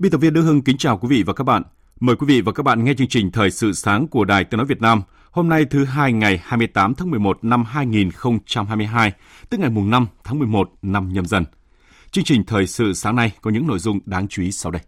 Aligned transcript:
Biên 0.00 0.12
tập 0.12 0.18
viên 0.18 0.32
Đức 0.32 0.42
Hưng 0.42 0.62
kính 0.62 0.78
chào 0.78 0.98
quý 0.98 1.08
vị 1.08 1.22
và 1.22 1.32
các 1.32 1.44
bạn. 1.44 1.62
Mời 2.00 2.16
quý 2.16 2.26
vị 2.26 2.40
và 2.40 2.52
các 2.52 2.62
bạn 2.62 2.84
nghe 2.84 2.94
chương 2.94 3.08
trình 3.08 3.30
Thời 3.30 3.50
sự 3.50 3.72
sáng 3.72 4.08
của 4.08 4.24
Đài 4.24 4.44
Tiếng 4.44 4.58
nói 4.58 4.66
Việt 4.66 4.80
Nam. 4.80 5.02
Hôm 5.30 5.48
nay 5.48 5.64
thứ 5.64 5.84
hai 5.84 6.12
ngày 6.12 6.40
28 6.44 6.94
tháng 6.94 7.10
11 7.10 7.38
năm 7.44 7.64
2022, 7.64 9.12
tức 9.50 9.60
ngày 9.60 9.70
mùng 9.70 9.90
5 9.90 10.06
tháng 10.24 10.38
11 10.38 10.70
năm 10.82 11.12
nhâm 11.12 11.26
dần. 11.26 11.44
Chương 12.10 12.24
trình 12.24 12.44
Thời 12.44 12.66
sự 12.66 12.92
sáng 12.92 13.16
nay 13.16 13.32
có 13.40 13.50
những 13.50 13.66
nội 13.66 13.78
dung 13.78 14.00
đáng 14.06 14.28
chú 14.28 14.42
ý 14.42 14.52
sau 14.52 14.72
đây. 14.72 14.82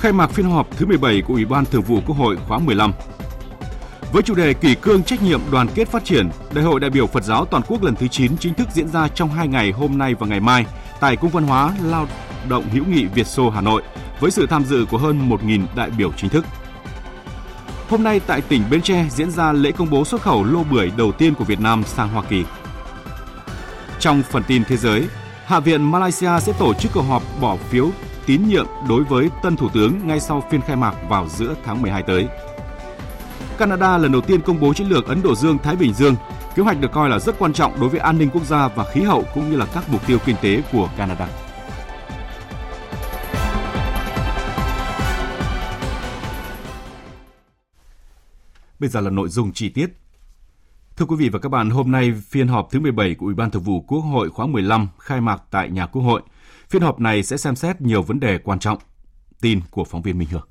Khai 0.00 0.12
mạc 0.12 0.30
phiên 0.30 0.46
họp 0.46 0.76
thứ 0.76 0.86
17 0.86 1.22
của 1.22 1.34
Ủy 1.34 1.44
ban 1.44 1.64
Thường 1.64 1.82
vụ 1.82 2.00
Quốc 2.06 2.16
hội 2.16 2.36
khóa 2.48 2.58
15. 2.58 2.92
Với 4.12 4.22
chủ 4.22 4.34
đề 4.34 4.54
kỷ 4.54 4.74
cương 4.74 5.02
trách 5.02 5.22
nhiệm 5.22 5.40
đoàn 5.52 5.68
kết 5.74 5.88
phát 5.88 6.04
triển, 6.04 6.28
Đại 6.54 6.64
hội 6.64 6.80
đại 6.80 6.90
biểu 6.90 7.06
Phật 7.06 7.24
giáo 7.24 7.44
toàn 7.44 7.62
quốc 7.68 7.82
lần 7.82 7.94
thứ 7.96 8.08
9 8.08 8.36
chính 8.36 8.54
thức 8.54 8.68
diễn 8.72 8.88
ra 8.88 9.08
trong 9.08 9.28
2 9.28 9.48
ngày 9.48 9.70
hôm 9.70 9.98
nay 9.98 10.14
và 10.14 10.26
ngày 10.26 10.40
mai 10.40 10.66
tại 11.00 11.16
Cung 11.16 11.30
văn 11.30 11.46
hóa 11.46 11.74
Lao 11.82 12.06
động 12.48 12.64
hữu 12.70 12.84
nghị 12.84 13.04
Việt 13.04 13.26
Xô 13.26 13.50
Hà 13.50 13.60
Nội 13.60 13.82
với 14.20 14.30
sự 14.30 14.46
tham 14.46 14.64
dự 14.64 14.86
của 14.90 14.98
hơn 14.98 15.28
1.000 15.28 15.62
đại 15.76 15.90
biểu 15.90 16.12
chính 16.16 16.30
thức. 16.30 16.44
Hôm 17.88 18.02
nay 18.02 18.20
tại 18.26 18.40
tỉnh 18.40 18.62
Bến 18.70 18.82
Tre 18.82 19.06
diễn 19.10 19.30
ra 19.30 19.52
lễ 19.52 19.72
công 19.72 19.90
bố 19.90 20.04
xuất 20.04 20.22
khẩu 20.22 20.44
lô 20.44 20.64
bưởi 20.64 20.90
đầu 20.96 21.12
tiên 21.12 21.34
của 21.34 21.44
Việt 21.44 21.60
Nam 21.60 21.82
sang 21.86 22.08
Hoa 22.08 22.22
Kỳ. 22.28 22.44
Trong 23.98 24.22
phần 24.30 24.42
tin 24.46 24.64
thế 24.64 24.76
giới, 24.76 25.06
Hạ 25.46 25.60
viện 25.60 25.90
Malaysia 25.90 26.40
sẽ 26.40 26.52
tổ 26.58 26.74
chức 26.74 26.92
cuộc 26.94 27.02
họp 27.02 27.22
bỏ 27.40 27.56
phiếu 27.56 27.90
tín 28.30 28.48
nhiệm 28.48 28.66
đối 28.88 29.04
với 29.04 29.30
tân 29.42 29.56
thủ 29.56 29.68
tướng 29.68 30.06
ngay 30.06 30.20
sau 30.20 30.42
phiên 30.50 30.60
khai 30.60 30.76
mạc 30.76 30.94
vào 31.08 31.28
giữa 31.28 31.54
tháng 31.64 31.82
12 31.82 32.02
tới. 32.02 32.28
Canada 33.58 33.98
lần 33.98 34.12
đầu 34.12 34.20
tiên 34.20 34.40
công 34.40 34.60
bố 34.60 34.74
chiến 34.74 34.88
lược 34.88 35.06
Ấn 35.06 35.22
Độ 35.22 35.34
Dương-Thái 35.34 35.76
Bình 35.76 35.94
Dương. 35.94 36.14
Kế 36.54 36.62
hoạch 36.62 36.80
được 36.80 36.92
coi 36.92 37.08
là 37.08 37.18
rất 37.18 37.38
quan 37.38 37.52
trọng 37.52 37.80
đối 37.80 37.88
với 37.88 38.00
an 38.00 38.18
ninh 38.18 38.30
quốc 38.32 38.44
gia 38.44 38.68
và 38.68 38.84
khí 38.92 39.02
hậu 39.02 39.24
cũng 39.34 39.50
như 39.50 39.56
là 39.56 39.66
các 39.74 39.84
mục 39.88 40.06
tiêu 40.06 40.18
kinh 40.24 40.36
tế 40.42 40.62
của 40.72 40.88
Canada. 40.96 41.28
Bây 48.78 48.88
giờ 48.88 49.00
là 49.00 49.10
nội 49.10 49.28
dung 49.28 49.52
chi 49.52 49.68
tiết. 49.68 49.86
Thưa 50.96 51.06
quý 51.06 51.16
vị 51.16 51.28
và 51.28 51.38
các 51.38 51.48
bạn, 51.48 51.70
hôm 51.70 51.90
nay 51.90 52.12
phiên 52.28 52.48
họp 52.48 52.68
thứ 52.70 52.80
17 52.80 53.14
của 53.14 53.26
Ủy 53.26 53.34
ban 53.34 53.50
Thường 53.50 53.62
vụ 53.62 53.80
Quốc 53.80 54.00
hội 54.00 54.30
khóa 54.30 54.46
15 54.46 54.88
khai 54.98 55.20
mạc 55.20 55.42
tại 55.50 55.70
nhà 55.70 55.86
Quốc 55.86 56.02
hội. 56.02 56.22
Phiên 56.70 56.82
họp 56.82 57.00
này 57.00 57.22
sẽ 57.22 57.36
xem 57.36 57.56
xét 57.56 57.80
nhiều 57.80 58.02
vấn 58.02 58.20
đề 58.20 58.38
quan 58.38 58.58
trọng. 58.58 58.78
Tin 59.40 59.60
của 59.70 59.84
phóng 59.84 60.02
viên 60.02 60.18
Minh 60.18 60.28
Hương. 60.30 60.48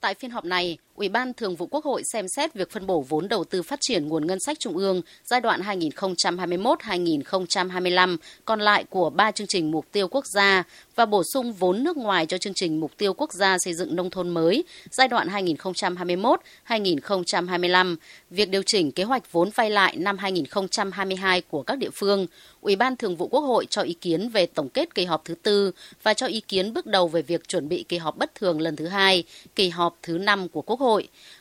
Tại 0.00 0.14
phiên 0.14 0.30
họp 0.30 0.44
này, 0.44 0.78
Ủy 1.00 1.08
ban 1.08 1.34
Thường 1.34 1.56
vụ 1.56 1.66
Quốc 1.66 1.84
hội 1.84 2.02
xem 2.12 2.28
xét 2.28 2.54
việc 2.54 2.70
phân 2.70 2.86
bổ 2.86 3.04
vốn 3.08 3.28
đầu 3.28 3.44
tư 3.44 3.62
phát 3.62 3.78
triển 3.80 4.08
nguồn 4.08 4.26
ngân 4.26 4.40
sách 4.40 4.60
trung 4.60 4.76
ương 4.76 5.02
giai 5.24 5.40
đoạn 5.40 5.60
2021-2025 5.60 8.16
còn 8.44 8.60
lại 8.60 8.84
của 8.84 9.10
ba 9.10 9.30
chương 9.30 9.46
trình 9.46 9.70
mục 9.70 9.86
tiêu 9.92 10.08
quốc 10.08 10.26
gia 10.26 10.64
và 10.94 11.06
bổ 11.06 11.22
sung 11.34 11.52
vốn 11.52 11.84
nước 11.84 11.96
ngoài 11.96 12.26
cho 12.26 12.38
chương 12.38 12.54
trình 12.54 12.80
mục 12.80 12.96
tiêu 12.96 13.14
quốc 13.14 13.32
gia 13.32 13.58
xây 13.58 13.74
dựng 13.74 13.96
nông 13.96 14.10
thôn 14.10 14.28
mới 14.28 14.64
giai 14.90 15.08
đoạn 15.08 15.28
2021-2025, 15.28 17.96
việc 18.30 18.50
điều 18.50 18.62
chỉnh 18.66 18.92
kế 18.92 19.04
hoạch 19.04 19.32
vốn 19.32 19.50
vay 19.54 19.70
lại 19.70 19.96
năm 19.96 20.18
2022 20.18 21.40
của 21.40 21.62
các 21.62 21.78
địa 21.78 21.90
phương, 21.94 22.26
Ủy 22.60 22.76
ban 22.76 22.96
Thường 22.96 23.16
vụ 23.16 23.28
Quốc 23.28 23.40
hội 23.40 23.66
cho 23.70 23.82
ý 23.82 23.94
kiến 23.94 24.28
về 24.28 24.46
tổng 24.46 24.68
kết 24.68 24.94
kỳ 24.94 25.04
họp 25.04 25.24
thứ 25.24 25.34
tư 25.34 25.72
và 26.02 26.14
cho 26.14 26.26
ý 26.26 26.40
kiến 26.40 26.72
bước 26.72 26.86
đầu 26.86 27.08
về 27.08 27.22
việc 27.22 27.48
chuẩn 27.48 27.68
bị 27.68 27.84
kỳ 27.88 27.98
họp 27.98 28.16
bất 28.16 28.34
thường 28.34 28.60
lần 28.60 28.76
thứ 28.76 28.86
hai, 28.86 29.24
kỳ 29.54 29.68
họp 29.68 29.98
thứ 30.02 30.18
năm 30.18 30.48
của 30.48 30.62
Quốc 30.62 30.80
hội. 30.80 30.89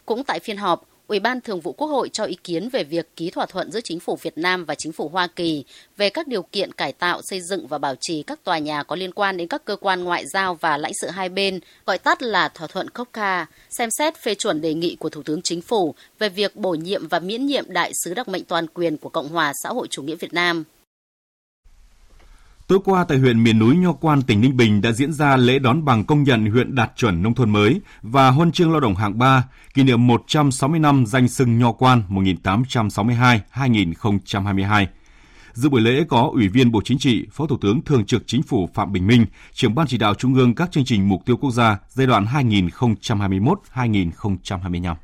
Cũng 0.05 0.23
tại 0.23 0.39
phiên 0.39 0.57
họp, 0.57 0.89
Ủy 1.09 1.19
ban 1.19 1.41
Thường 1.41 1.59
vụ 1.59 1.71
Quốc 1.73 1.87
hội 1.87 2.09
cho 2.09 2.23
ý 2.23 2.37
kiến 2.43 2.69
về 2.69 2.83
việc 2.83 3.15
ký 3.15 3.29
thỏa 3.29 3.45
thuận 3.45 3.71
giữa 3.71 3.79
Chính 3.83 3.99
phủ 3.99 4.17
Việt 4.21 4.37
Nam 4.37 4.65
và 4.65 4.75
Chính 4.75 4.91
phủ 4.91 5.09
Hoa 5.09 5.27
Kỳ 5.27 5.63
về 5.97 6.09
các 6.09 6.27
điều 6.27 6.41
kiện 6.41 6.71
cải 6.71 6.93
tạo, 6.93 7.21
xây 7.23 7.41
dựng 7.41 7.67
và 7.67 7.77
bảo 7.77 7.95
trì 7.99 8.23
các 8.23 8.43
tòa 8.43 8.57
nhà 8.57 8.83
có 8.83 8.95
liên 8.95 9.11
quan 9.11 9.37
đến 9.37 9.47
các 9.47 9.65
cơ 9.65 9.75
quan 9.75 10.03
ngoại 10.03 10.25
giao 10.27 10.55
và 10.55 10.77
lãnh 10.77 10.91
sự 11.01 11.09
hai 11.09 11.29
bên, 11.29 11.59
gọi 11.85 11.97
tắt 11.97 12.21
là 12.21 12.49
thỏa 12.49 12.67
thuận 12.67 12.89
COPCA, 12.89 13.45
xem 13.69 13.89
xét 13.91 14.17
phê 14.17 14.35
chuẩn 14.35 14.61
đề 14.61 14.73
nghị 14.73 14.95
của 14.95 15.09
Thủ 15.09 15.23
tướng 15.23 15.41
Chính 15.43 15.61
phủ 15.61 15.95
về 16.19 16.29
việc 16.29 16.55
bổ 16.55 16.71
nhiệm 16.71 17.07
và 17.07 17.19
miễn 17.19 17.45
nhiệm 17.45 17.65
đại 17.67 17.91
sứ 18.03 18.13
đặc 18.13 18.27
mệnh 18.27 18.43
toàn 18.43 18.67
quyền 18.67 18.97
của 18.97 19.09
Cộng 19.09 19.29
hòa 19.29 19.53
xã 19.63 19.69
hội 19.69 19.87
chủ 19.89 20.03
nghĩa 20.03 20.15
Việt 20.15 20.33
Nam. 20.33 20.63
Tối 22.69 22.79
qua 22.85 23.03
tại 23.03 23.17
huyện 23.17 23.43
miền 23.43 23.59
núi 23.59 23.77
Nho 23.77 23.93
Quan, 23.93 24.21
tỉnh 24.21 24.41
Ninh 24.41 24.57
Bình 24.57 24.81
đã 24.81 24.91
diễn 24.91 25.13
ra 25.13 25.37
lễ 25.37 25.59
đón 25.59 25.85
bằng 25.85 26.03
công 26.03 26.23
nhận 26.23 26.45
huyện 26.45 26.75
đạt 26.75 26.91
chuẩn 26.95 27.23
nông 27.23 27.35
thôn 27.35 27.49
mới 27.49 27.81
và 28.01 28.29
huân 28.29 28.51
chương 28.51 28.71
lao 28.71 28.79
động 28.79 28.95
hạng 28.95 29.19
3, 29.19 29.43
kỷ 29.73 29.83
niệm 29.83 30.07
160 30.07 30.79
năm 30.79 31.05
danh 31.05 31.27
sưng 31.27 31.59
Nho 31.59 31.71
Quan 31.71 32.03
1862-2022. 32.09 34.85
Dự 35.53 35.69
buổi 35.69 35.81
lễ 35.81 36.03
có 36.09 36.29
Ủy 36.33 36.47
viên 36.47 36.71
Bộ 36.71 36.81
Chính 36.85 36.97
trị, 36.97 37.27
Phó 37.31 37.47
Thủ 37.47 37.57
tướng 37.61 37.81
Thường 37.81 38.05
trực 38.05 38.23
Chính 38.27 38.43
phủ 38.43 38.69
Phạm 38.73 38.91
Bình 38.91 39.07
Minh, 39.07 39.25
trưởng 39.53 39.75
Ban 39.75 39.87
chỉ 39.87 39.97
đạo 39.97 40.13
Trung 40.13 40.35
ương 40.35 40.55
các 40.55 40.71
chương 40.71 40.85
trình 40.85 41.09
mục 41.09 41.25
tiêu 41.25 41.37
quốc 41.37 41.51
gia 41.51 41.77
giai 41.89 42.07
đoạn 42.07 42.25
2021-2025. 42.25 44.95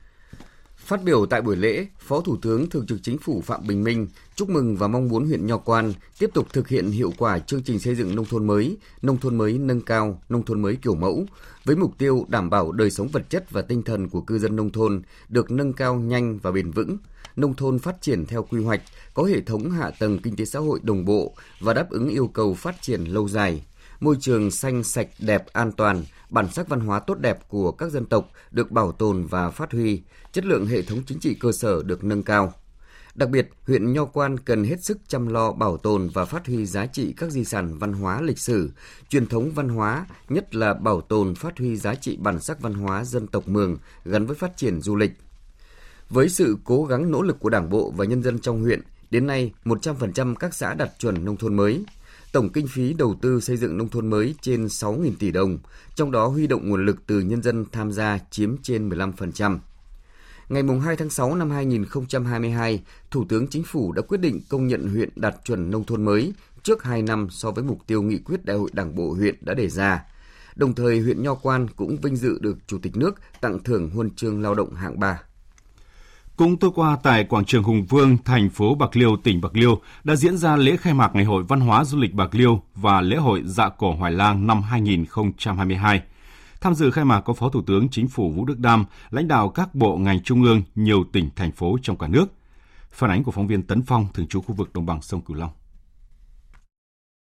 Phát 0.86 1.04
biểu 1.04 1.26
tại 1.26 1.42
buổi 1.42 1.56
lễ, 1.56 1.88
Phó 2.00 2.22
Thủ 2.22 2.38
tướng 2.42 2.70
Thường 2.70 2.86
trực 2.86 3.00
Chính 3.04 3.18
phủ 3.18 3.42
Phạm 3.42 3.68
Bình 3.68 3.84
Minh 3.84 4.08
chúc 4.36 4.50
mừng 4.50 4.78
và 4.78 4.88
mong 4.88 5.08
muốn 5.08 5.26
huyện 5.28 5.48
Nho 5.48 5.58
Quan 5.58 5.94
tiếp 6.20 6.30
tục 6.34 6.48
thực 6.54 6.68
hiện 6.68 6.92
hiệu 6.92 7.14
quả 7.18 7.40
chương 7.40 7.64
trình 7.64 7.80
xây 7.80 7.96
dựng 7.96 8.16
nông 8.16 8.26
thôn 8.26 8.48
mới, 8.48 8.78
nông 9.02 9.18
thôn 9.18 9.38
mới 9.38 9.58
nâng 9.58 9.82
cao, 9.82 10.22
nông 10.30 10.46
thôn 10.46 10.62
mới 10.62 10.76
kiểu 10.76 10.96
mẫu, 10.96 11.26
với 11.66 11.76
mục 11.76 11.98
tiêu 11.98 12.26
đảm 12.28 12.50
bảo 12.50 12.72
đời 12.72 12.92
sống 12.92 13.08
vật 13.08 13.30
chất 13.30 13.52
và 13.52 13.62
tinh 13.62 13.84
thần 13.84 14.10
của 14.10 14.22
cư 14.22 14.40
dân 14.40 14.56
nông 14.56 14.72
thôn 14.72 15.02
được 15.30 15.52
nâng 15.52 15.74
cao 15.74 15.96
nhanh 15.96 16.40
và 16.42 16.52
bền 16.52 16.72
vững, 16.72 16.98
nông 17.36 17.54
thôn 17.54 17.80
phát 17.80 18.02
triển 18.02 18.26
theo 18.26 18.44
quy 18.44 18.64
hoạch, 18.64 18.82
có 19.14 19.24
hệ 19.24 19.42
thống 19.42 19.72
hạ 19.72 19.92
tầng 20.00 20.20
kinh 20.20 20.36
tế 20.36 20.46
xã 20.46 20.60
hội 20.60 20.80
đồng 20.84 21.06
bộ 21.06 21.34
và 21.60 21.74
đáp 21.74 21.90
ứng 21.90 22.10
yêu 22.10 22.28
cầu 22.28 22.54
phát 22.54 22.82
triển 22.82 23.04
lâu 23.04 23.28
dài, 23.28 23.64
môi 24.00 24.16
trường 24.20 24.52
xanh 24.52 24.84
sạch 24.84 25.08
đẹp 25.20 25.46
an 25.54 25.72
toàn, 25.72 26.04
bản 26.30 26.52
sắc 26.52 26.70
văn 26.70 26.80
hóa 26.80 27.00
tốt 27.00 27.20
đẹp 27.20 27.40
của 27.50 27.72
các 27.72 27.92
dân 27.92 28.06
tộc 28.06 28.32
được 28.52 28.72
bảo 28.72 28.92
tồn 28.92 29.26
và 29.26 29.50
phát 29.50 29.72
huy, 29.72 30.02
chất 30.32 30.46
lượng 30.46 30.68
hệ 30.68 30.82
thống 30.82 31.04
chính 31.08 31.20
trị 31.20 31.34
cơ 31.40 31.52
sở 31.52 31.84
được 31.84 32.04
nâng 32.04 32.24
cao. 32.24 32.54
Đặc 33.16 33.30
biệt, 33.30 33.50
huyện 33.68 33.94
Nho 33.94 34.06
Quan 34.06 34.40
cần 34.40 34.64
hết 34.64 34.84
sức 34.84 34.98
chăm 35.08 35.28
lo 35.28 35.52
bảo 35.52 35.78
tồn 35.78 36.10
và 36.14 36.26
phát 36.26 36.48
huy 36.48 36.66
giá 36.66 36.86
trị 36.86 37.14
các 37.18 37.32
di 37.32 37.46
sản 37.46 37.78
văn 37.78 37.94
hóa 37.94 38.22
lịch 38.22 38.40
sử, 38.40 38.72
truyền 39.10 39.28
thống 39.28 39.52
văn 39.52 39.70
hóa, 39.70 40.06
nhất 40.30 40.56
là 40.56 40.74
bảo 40.74 41.02
tồn 41.02 41.36
phát 41.36 41.58
huy 41.58 41.78
giá 41.78 41.96
trị 41.96 42.18
bản 42.18 42.40
sắc 42.40 42.62
văn 42.62 42.74
hóa 42.74 43.04
dân 43.04 43.28
tộc 43.28 43.48
Mường 43.48 43.78
gắn 44.06 44.26
với 44.26 44.36
phát 44.36 44.58
triển 44.58 44.82
du 44.82 44.96
lịch. 44.96 45.12
Với 46.10 46.30
sự 46.30 46.58
cố 46.64 46.86
gắng 46.86 47.12
nỗ 47.12 47.22
lực 47.22 47.40
của 47.40 47.50
Đảng 47.50 47.70
bộ 47.70 47.94
và 47.98 48.06
nhân 48.06 48.24
dân 48.24 48.40
trong 48.40 48.62
huyện, 48.62 48.82
đến 49.12 49.28
nay 49.28 49.54
100% 49.64 50.36
các 50.36 50.54
xã 50.54 50.74
đạt 50.74 50.90
chuẩn 51.00 51.26
nông 51.26 51.38
thôn 51.38 51.56
mới. 51.56 51.86
Tổng 52.36 52.50
kinh 52.50 52.68
phí 52.68 52.94
đầu 52.94 53.16
tư 53.22 53.40
xây 53.40 53.58
dựng 53.58 53.78
nông 53.78 53.90
thôn 53.90 54.10
mới 54.10 54.36
trên 54.42 54.66
6.000 54.66 55.12
tỷ 55.20 55.32
đồng, 55.32 55.58
trong 55.96 56.12
đó 56.12 56.28
huy 56.28 56.48
động 56.48 56.70
nguồn 56.70 56.86
lực 56.86 56.98
từ 57.08 57.20
nhân 57.20 57.42
dân 57.42 57.66
tham 57.72 57.92
gia 57.92 58.20
chiếm 58.32 58.56
trên 58.64 58.90
15%. 58.90 59.60
Ngày 60.50 60.64
2 60.84 60.96
tháng 60.96 61.10
6 61.10 61.36
năm 61.36 61.52
2022, 61.52 62.84
Thủ 63.12 63.26
tướng 63.30 63.48
Chính 63.48 63.64
phủ 63.64 63.92
đã 63.92 64.02
quyết 64.02 64.18
định 64.18 64.42
công 64.50 64.68
nhận 64.68 64.88
huyện 64.88 65.10
đạt 65.16 65.36
chuẩn 65.46 65.72
nông 65.72 65.84
thôn 65.84 66.06
mới 66.06 66.34
trước 66.64 66.84
2 66.84 67.02
năm 67.02 67.28
so 67.30 67.52
với 67.52 67.64
mục 67.64 67.80
tiêu 67.88 68.02
nghị 68.02 68.18
quyết 68.18 68.46
Đại 68.46 68.58
hội 68.58 68.70
Đảng 68.74 68.96
bộ 68.96 69.14
huyện 69.14 69.36
đã 69.42 69.54
đề 69.54 69.70
ra. 69.70 70.04
Đồng 70.56 70.74
thời, 70.74 71.00
huyện 71.00 71.24
Nho 71.24 71.36
Quan 71.36 71.68
cũng 71.76 71.98
vinh 72.02 72.16
dự 72.16 72.40
được 72.42 72.58
Chủ 72.68 72.78
tịch 72.82 72.98
nước 72.98 73.16
tặng 73.42 73.64
thưởng 73.64 73.90
huân 73.90 74.10
chương 74.16 74.42
lao 74.42 74.56
động 74.56 74.76
hạng 74.76 75.00
3. 75.00 75.22
Cũng 76.38 76.58
tối 76.58 76.72
qua 76.76 76.98
tại 77.04 77.24
quảng 77.24 77.46
trường 77.46 77.64
Hùng 77.64 77.86
Vương, 77.86 78.18
thành 78.26 78.50
phố 78.50 78.76
Bạc 78.76 78.96
Liêu, 78.96 79.18
tỉnh 79.18 79.42
Bạc 79.42 79.52
Liêu 79.54 79.82
đã 80.04 80.16
diễn 80.16 80.38
ra 80.38 80.56
lễ 80.56 80.78
khai 80.78 80.94
mạc 80.94 81.16
Ngày 81.16 81.24
hội 81.26 81.44
Văn 81.44 81.60
hóa 81.60 81.84
Du 81.84 81.98
lịch 81.98 82.14
Bạc 82.14 82.36
Liêu 82.36 82.62
và 82.76 83.02
lễ 83.02 83.16
hội 83.16 83.42
Dạ 83.46 83.70
cổ 83.70 83.96
Hoài 83.96 84.12
Lang 84.12 84.48
năm 84.48 84.62
2022. 84.62 86.02
Tham 86.62 86.76
dự 86.76 86.92
khai 86.92 87.06
mạc 87.06 87.22
có 87.22 87.34
Phó 87.34 87.50
Thủ 87.50 87.62
tướng 87.62 87.90
Chính 87.90 88.08
phủ 88.08 88.30
Vũ 88.30 88.46
Đức 88.46 88.60
Đam, 88.60 88.86
lãnh 89.10 89.28
đạo 89.28 89.50
các 89.50 89.76
bộ 89.76 89.98
ngành 89.98 90.24
trung 90.24 90.44
ương, 90.44 90.62
nhiều 90.76 91.04
tỉnh, 91.14 91.30
thành 91.36 91.52
phố 91.52 91.78
trong 91.82 91.98
cả 91.98 92.08
nước. 92.08 92.26
Phản 92.92 93.10
ánh 93.10 93.24
của 93.24 93.32
phóng 93.32 93.48
viên 93.48 93.64
Tấn 93.64 93.82
Phong, 93.82 94.08
thường 94.14 94.28
trú 94.28 94.42
khu 94.42 94.56
vực 94.56 94.74
đồng 94.74 94.86
bằng 94.86 95.02
sông 95.02 95.22
Cửu 95.22 95.36
Long. 95.38 95.52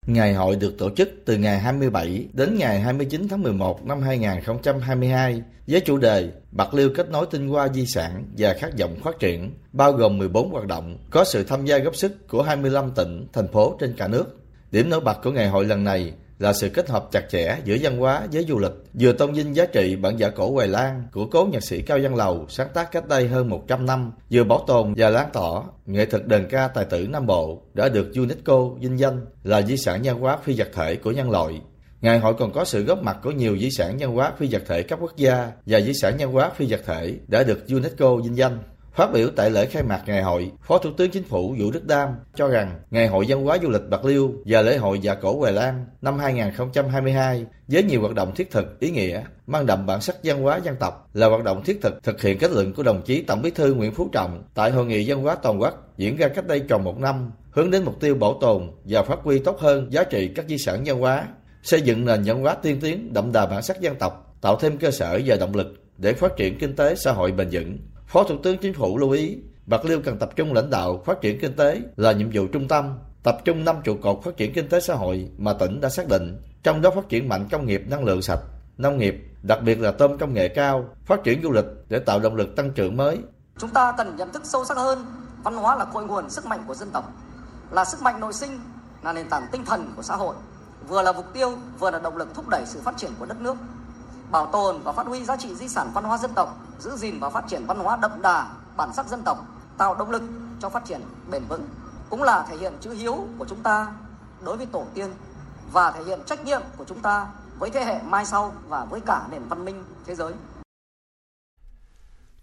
Ngày 0.07 0.35
hội 0.35 0.57
được 0.57 0.79
tổ 0.79 0.91
chức 0.91 1.11
từ 1.25 1.37
ngày 1.37 1.59
27 1.59 2.29
đến 2.33 2.57
ngày 2.59 2.81
29 2.81 3.29
tháng 3.29 3.43
11 3.43 3.87
năm 3.87 4.03
2022 4.03 5.43
với 5.67 5.81
chủ 5.81 5.99
đề 5.99 6.31
Bạc 6.51 6.75
Liêu 6.75 6.91
kết 6.95 7.11
nối 7.11 7.27
tinh 7.31 7.49
hoa 7.49 7.69
di 7.69 7.87
sản 7.87 8.25
và 8.39 8.55
khát 8.55 8.79
vọng 8.79 8.97
phát 9.05 9.19
triển, 9.19 9.55
bao 9.73 9.93
gồm 9.93 10.19
14 10.19 10.51
hoạt 10.51 10.67
động, 10.67 10.99
có 11.11 11.25
sự 11.25 11.45
tham 11.45 11.65
gia 11.65 11.79
góp 11.79 11.97
sức 11.97 12.29
của 12.29 12.43
25 12.43 12.91
tỉnh, 12.91 13.27
thành 13.33 13.49
phố 13.53 13.77
trên 13.81 13.95
cả 13.97 14.09
nước. 14.09 14.25
Điểm 14.71 14.91
nổi 14.91 15.01
bật 15.01 15.23
của 15.23 15.31
ngày 15.31 15.49
hội 15.49 15.65
lần 15.65 15.85
này 15.85 16.13
là 16.39 16.53
sự 16.53 16.69
kết 16.69 16.89
hợp 16.89 17.09
chặt 17.13 17.25
chẽ 17.31 17.59
giữa 17.65 17.77
văn 17.81 17.99
hóa 17.99 18.27
với 18.33 18.45
du 18.49 18.59
lịch, 18.59 18.73
vừa 18.95 19.13
tôn 19.13 19.33
vinh 19.33 19.57
giá 19.57 19.67
trị 19.67 19.97
bản 19.97 20.17
giả 20.17 20.29
cổ 20.29 20.53
Hoài 20.53 20.69
Lan 20.69 21.03
của 21.13 21.27
cố 21.27 21.49
nhạc 21.53 21.63
sĩ 21.63 21.83
Cao 21.83 21.99
Văn 22.03 22.15
Lầu 22.15 22.47
sáng 22.49 22.69
tác 22.75 22.93
cách 22.93 23.09
đây 23.09 23.29
hơn 23.29 23.49
100 23.49 23.87
năm, 23.87 24.13
vừa 24.31 24.45
bảo 24.45 24.65
tồn 24.67 24.95
và 24.97 25.11
lan 25.11 25.29
tỏa 25.33 25.63
nghệ 25.87 26.07
thuật 26.07 26.27
đờn 26.27 26.49
ca 26.51 26.69
tài 26.69 26.85
tử 26.85 27.07
Nam 27.11 27.27
Bộ 27.27 27.63
đã 27.75 27.89
được 27.89 28.13
UNESCO 28.15 28.69
vinh 28.81 28.99
danh 28.99 29.27
là 29.43 29.63
di 29.63 29.77
sản 29.77 30.01
văn 30.05 30.21
hóa 30.21 30.39
phi 30.45 30.55
vật 30.59 30.69
thể 30.75 30.97
của 30.97 31.11
nhân 31.11 31.31
loại. 31.31 31.61
Ngày 32.01 32.19
hội 32.19 32.35
còn 32.39 32.53
có 32.53 32.65
sự 32.65 32.85
góp 32.85 33.03
mặt 33.03 33.17
của 33.23 33.31
nhiều 33.31 33.59
di 33.59 33.71
sản 33.71 33.97
văn 33.99 34.15
hóa 34.15 34.33
phi 34.39 34.49
vật 34.51 34.63
thể 34.67 34.83
cấp 34.83 34.99
quốc 35.03 35.17
gia 35.17 35.53
và 35.67 35.81
di 35.81 35.93
sản 35.95 36.17
văn 36.19 36.33
hóa 36.33 36.51
phi 36.57 36.67
vật 36.69 36.81
thể 36.87 37.15
đã 37.29 37.43
được 37.43 37.69
UNESCO 37.69 38.17
vinh 38.17 38.37
danh. 38.37 38.59
Phát 38.97 39.13
biểu 39.13 39.31
tại 39.37 39.51
lễ 39.51 39.67
khai 39.67 39.83
mạc 39.83 40.03
ngày 40.07 40.23
hội, 40.23 40.51
Phó 40.63 40.79
Thủ 40.79 40.91
tướng 40.97 41.11
Chính 41.11 41.25
phủ 41.25 41.55
Vũ 41.59 41.71
Đức 41.71 41.87
Đam 41.87 42.09
cho 42.35 42.49
rằng 42.49 42.81
Ngày 42.91 43.07
hội 43.07 43.25
văn 43.29 43.45
hóa 43.45 43.59
du 43.63 43.69
lịch 43.69 43.89
Bạc 43.91 44.05
Liêu 44.05 44.33
và 44.47 44.63
lễ 44.63 44.77
hội 44.77 44.99
dạ 44.99 45.15
cổ 45.15 45.39
Hoài 45.39 45.53
Lan 45.53 45.87
năm 46.03 46.19
2022 46.19 47.47
với 47.69 47.83
nhiều 47.83 48.01
hoạt 48.01 48.15
động 48.15 48.35
thiết 48.35 48.51
thực, 48.51 48.81
ý 48.81 48.91
nghĩa, 48.91 49.23
mang 49.47 49.67
đậm 49.67 49.87
bản 49.87 50.01
sắc 50.01 50.17
văn 50.25 50.43
hóa 50.43 50.61
dân 50.65 50.77
tộc 50.77 51.09
là 51.15 51.27
hoạt 51.27 51.45
động 51.45 51.63
thiết 51.65 51.79
thực 51.83 52.03
thực 52.03 52.23
hiện 52.23 52.39
kết 52.39 52.51
luận 52.51 52.73
của 52.73 52.83
đồng 52.83 53.03
chí 53.03 53.23
Tổng 53.23 53.43
Bí 53.43 53.51
thư 53.51 53.75
Nguyễn 53.75 53.95
Phú 53.95 54.09
Trọng 54.13 54.43
tại 54.55 54.71
Hội 54.71 54.87
nghị 54.87 55.11
văn 55.11 55.23
hóa 55.23 55.37
toàn 55.43 55.61
quốc 55.61 55.93
diễn 55.97 56.17
ra 56.17 56.29
cách 56.29 56.47
đây 56.47 56.61
tròn 56.61 56.85
một 56.85 56.99
năm, 56.99 57.33
hướng 57.51 57.71
đến 57.71 57.85
mục 57.85 58.01
tiêu 58.01 58.15
bảo 58.15 58.39
tồn 58.41 58.71
và 58.85 59.03
phát 59.03 59.19
huy 59.23 59.39
tốt 59.39 59.59
hơn 59.61 59.93
giá 59.93 60.05
trị 60.05 60.31
các 60.35 60.47
di 60.49 60.59
sản 60.59 60.83
văn 60.87 61.01
hóa, 61.01 61.27
xây 61.63 61.81
dựng 61.81 62.05
nền 62.05 62.23
văn 62.25 62.43
hóa 62.43 62.55
tiên 62.55 62.79
tiến 62.81 63.13
đậm 63.13 63.33
đà 63.33 63.47
bản 63.47 63.63
sắc 63.63 63.81
dân 63.81 63.97
tộc, 63.97 64.37
tạo 64.41 64.57
thêm 64.57 64.79
cơ 64.79 64.91
sở 64.91 65.21
và 65.25 65.37
động 65.37 65.55
lực 65.55 65.67
để 65.97 66.13
phát 66.13 66.37
triển 66.37 66.59
kinh 66.59 66.77
tế 66.77 66.95
xã 66.95 67.13
hội 67.13 67.33
bền 67.33 67.49
vững. 67.53 67.79
Phó 68.07 68.25
Thủ 68.25 68.37
tướng 68.43 68.59
Chính 68.59 68.75
phủ 68.75 68.99
lưu 68.99 69.11
ý, 69.11 69.39
Bạc 69.67 69.85
Liêu 69.85 70.01
cần 70.05 70.19
tập 70.19 70.31
trung 70.37 70.53
lãnh 70.53 70.71
đạo 70.71 71.03
phát 71.07 71.21
triển 71.21 71.39
kinh 71.41 71.57
tế 71.57 71.81
là 71.97 72.13
nhiệm 72.13 72.31
vụ 72.33 72.47
trung 72.53 72.69
tâm, 72.69 72.99
tập 73.23 73.39
trung 73.45 73.65
năm 73.65 73.77
trụ 73.85 73.97
cột 74.03 74.21
phát 74.25 74.37
triển 74.37 74.53
kinh 74.53 74.69
tế 74.69 74.81
xã 74.81 74.95
hội 74.95 75.31
mà 75.39 75.53
tỉnh 75.53 75.81
đã 75.81 75.89
xác 75.89 76.09
định, 76.09 76.43
trong 76.63 76.83
đó 76.83 76.91
phát 76.95 77.09
triển 77.09 77.29
mạnh 77.29 77.49
công 77.51 77.67
nghiệp 77.67 77.83
năng 77.87 78.05
lượng 78.05 78.23
sạch, 78.23 78.41
nông 78.79 78.99
nghiệp, 78.99 79.15
đặc 79.43 79.59
biệt 79.63 79.81
là 79.81 79.91
tôm 79.91 80.19
công 80.19 80.35
nghệ 80.35 80.49
cao, 80.49 80.85
phát 81.05 81.25
triển 81.25 81.43
du 81.43 81.53
lịch 81.53 81.65
để 81.89 81.99
tạo 81.99 82.21
động 82.21 82.37
lực 82.37 82.57
tăng 82.57 82.71
trưởng 82.71 82.97
mới. 82.97 83.19
Chúng 83.59 83.71
ta 83.71 83.95
cần 83.99 84.17
nhận 84.17 84.33
thức 84.33 84.43
sâu 84.45 84.65
sắc 84.65 84.77
hơn, 84.77 85.07
văn 85.43 85.57
hóa 85.57 85.77
là 85.77 85.85
cội 85.85 86.05
nguồn 86.05 86.31
sức 86.31 86.47
mạnh 86.47 86.65
của 86.67 86.75
dân 86.75 86.91
tộc, 86.91 87.13
là 87.71 87.85
sức 87.85 88.03
mạnh 88.03 88.21
nội 88.21 88.33
sinh, 88.33 88.61
là 89.03 89.13
nền 89.13 89.29
tảng 89.29 89.47
tinh 89.53 89.65
thần 89.65 89.93
của 89.97 90.03
xã 90.03 90.17
hội, 90.17 90.35
vừa 90.89 91.03
là 91.03 91.13
mục 91.13 91.27
tiêu, 91.33 91.53
vừa 91.79 91.91
là 91.91 91.99
động 91.99 92.17
lực 92.17 92.35
thúc 92.35 92.49
đẩy 92.49 92.63
sự 92.67 92.81
phát 92.81 92.97
triển 92.97 93.11
của 93.19 93.27
đất 93.27 93.41
nước 93.41 93.57
bảo 94.31 94.47
tồn 94.47 94.77
và 94.85 94.93
phát 94.93 95.07
huy 95.07 95.25
giá 95.25 95.37
trị 95.37 95.55
di 95.55 95.69
sản 95.69 95.91
văn 95.95 96.05
hóa 96.05 96.19
dân 96.19 96.31
tộc, 96.35 96.59
giữ 96.79 96.97
gìn 96.97 97.19
và 97.21 97.31
phát 97.31 97.45
triển 97.49 97.67
văn 97.67 97.79
hóa 97.79 97.99
đậm 98.03 98.23
đà, 98.23 98.47
bản 98.77 98.93
sắc 98.93 99.07
dân 99.07 99.23
tộc, 99.23 99.47
tạo 99.79 99.95
động 99.95 100.11
lực 100.11 100.23
cho 100.61 100.69
phát 100.69 100.85
triển 100.85 101.01
bền 101.31 101.43
vững, 101.49 101.69
cũng 102.11 102.23
là 102.23 102.47
thể 102.51 102.57
hiện 102.57 102.73
chữ 102.81 102.91
hiếu 102.91 103.27
của 103.39 103.45
chúng 103.49 103.63
ta 103.63 103.87
đối 104.45 104.57
với 104.57 104.67
tổ 104.67 104.85
tiên 104.95 105.11
và 105.73 105.91
thể 105.91 106.05
hiện 106.05 106.21
trách 106.27 106.45
nhiệm 106.45 106.63
của 106.77 106.85
chúng 106.85 107.01
ta 107.01 107.27
với 107.59 107.71
thế 107.71 107.85
hệ 107.85 108.03
mai 108.03 108.25
sau 108.27 108.53
và 108.69 108.85
với 108.85 109.01
cả 109.01 109.23
nền 109.31 109.43
văn 109.49 109.65
minh 109.65 109.85
thế 110.07 110.15
giới. 110.15 110.33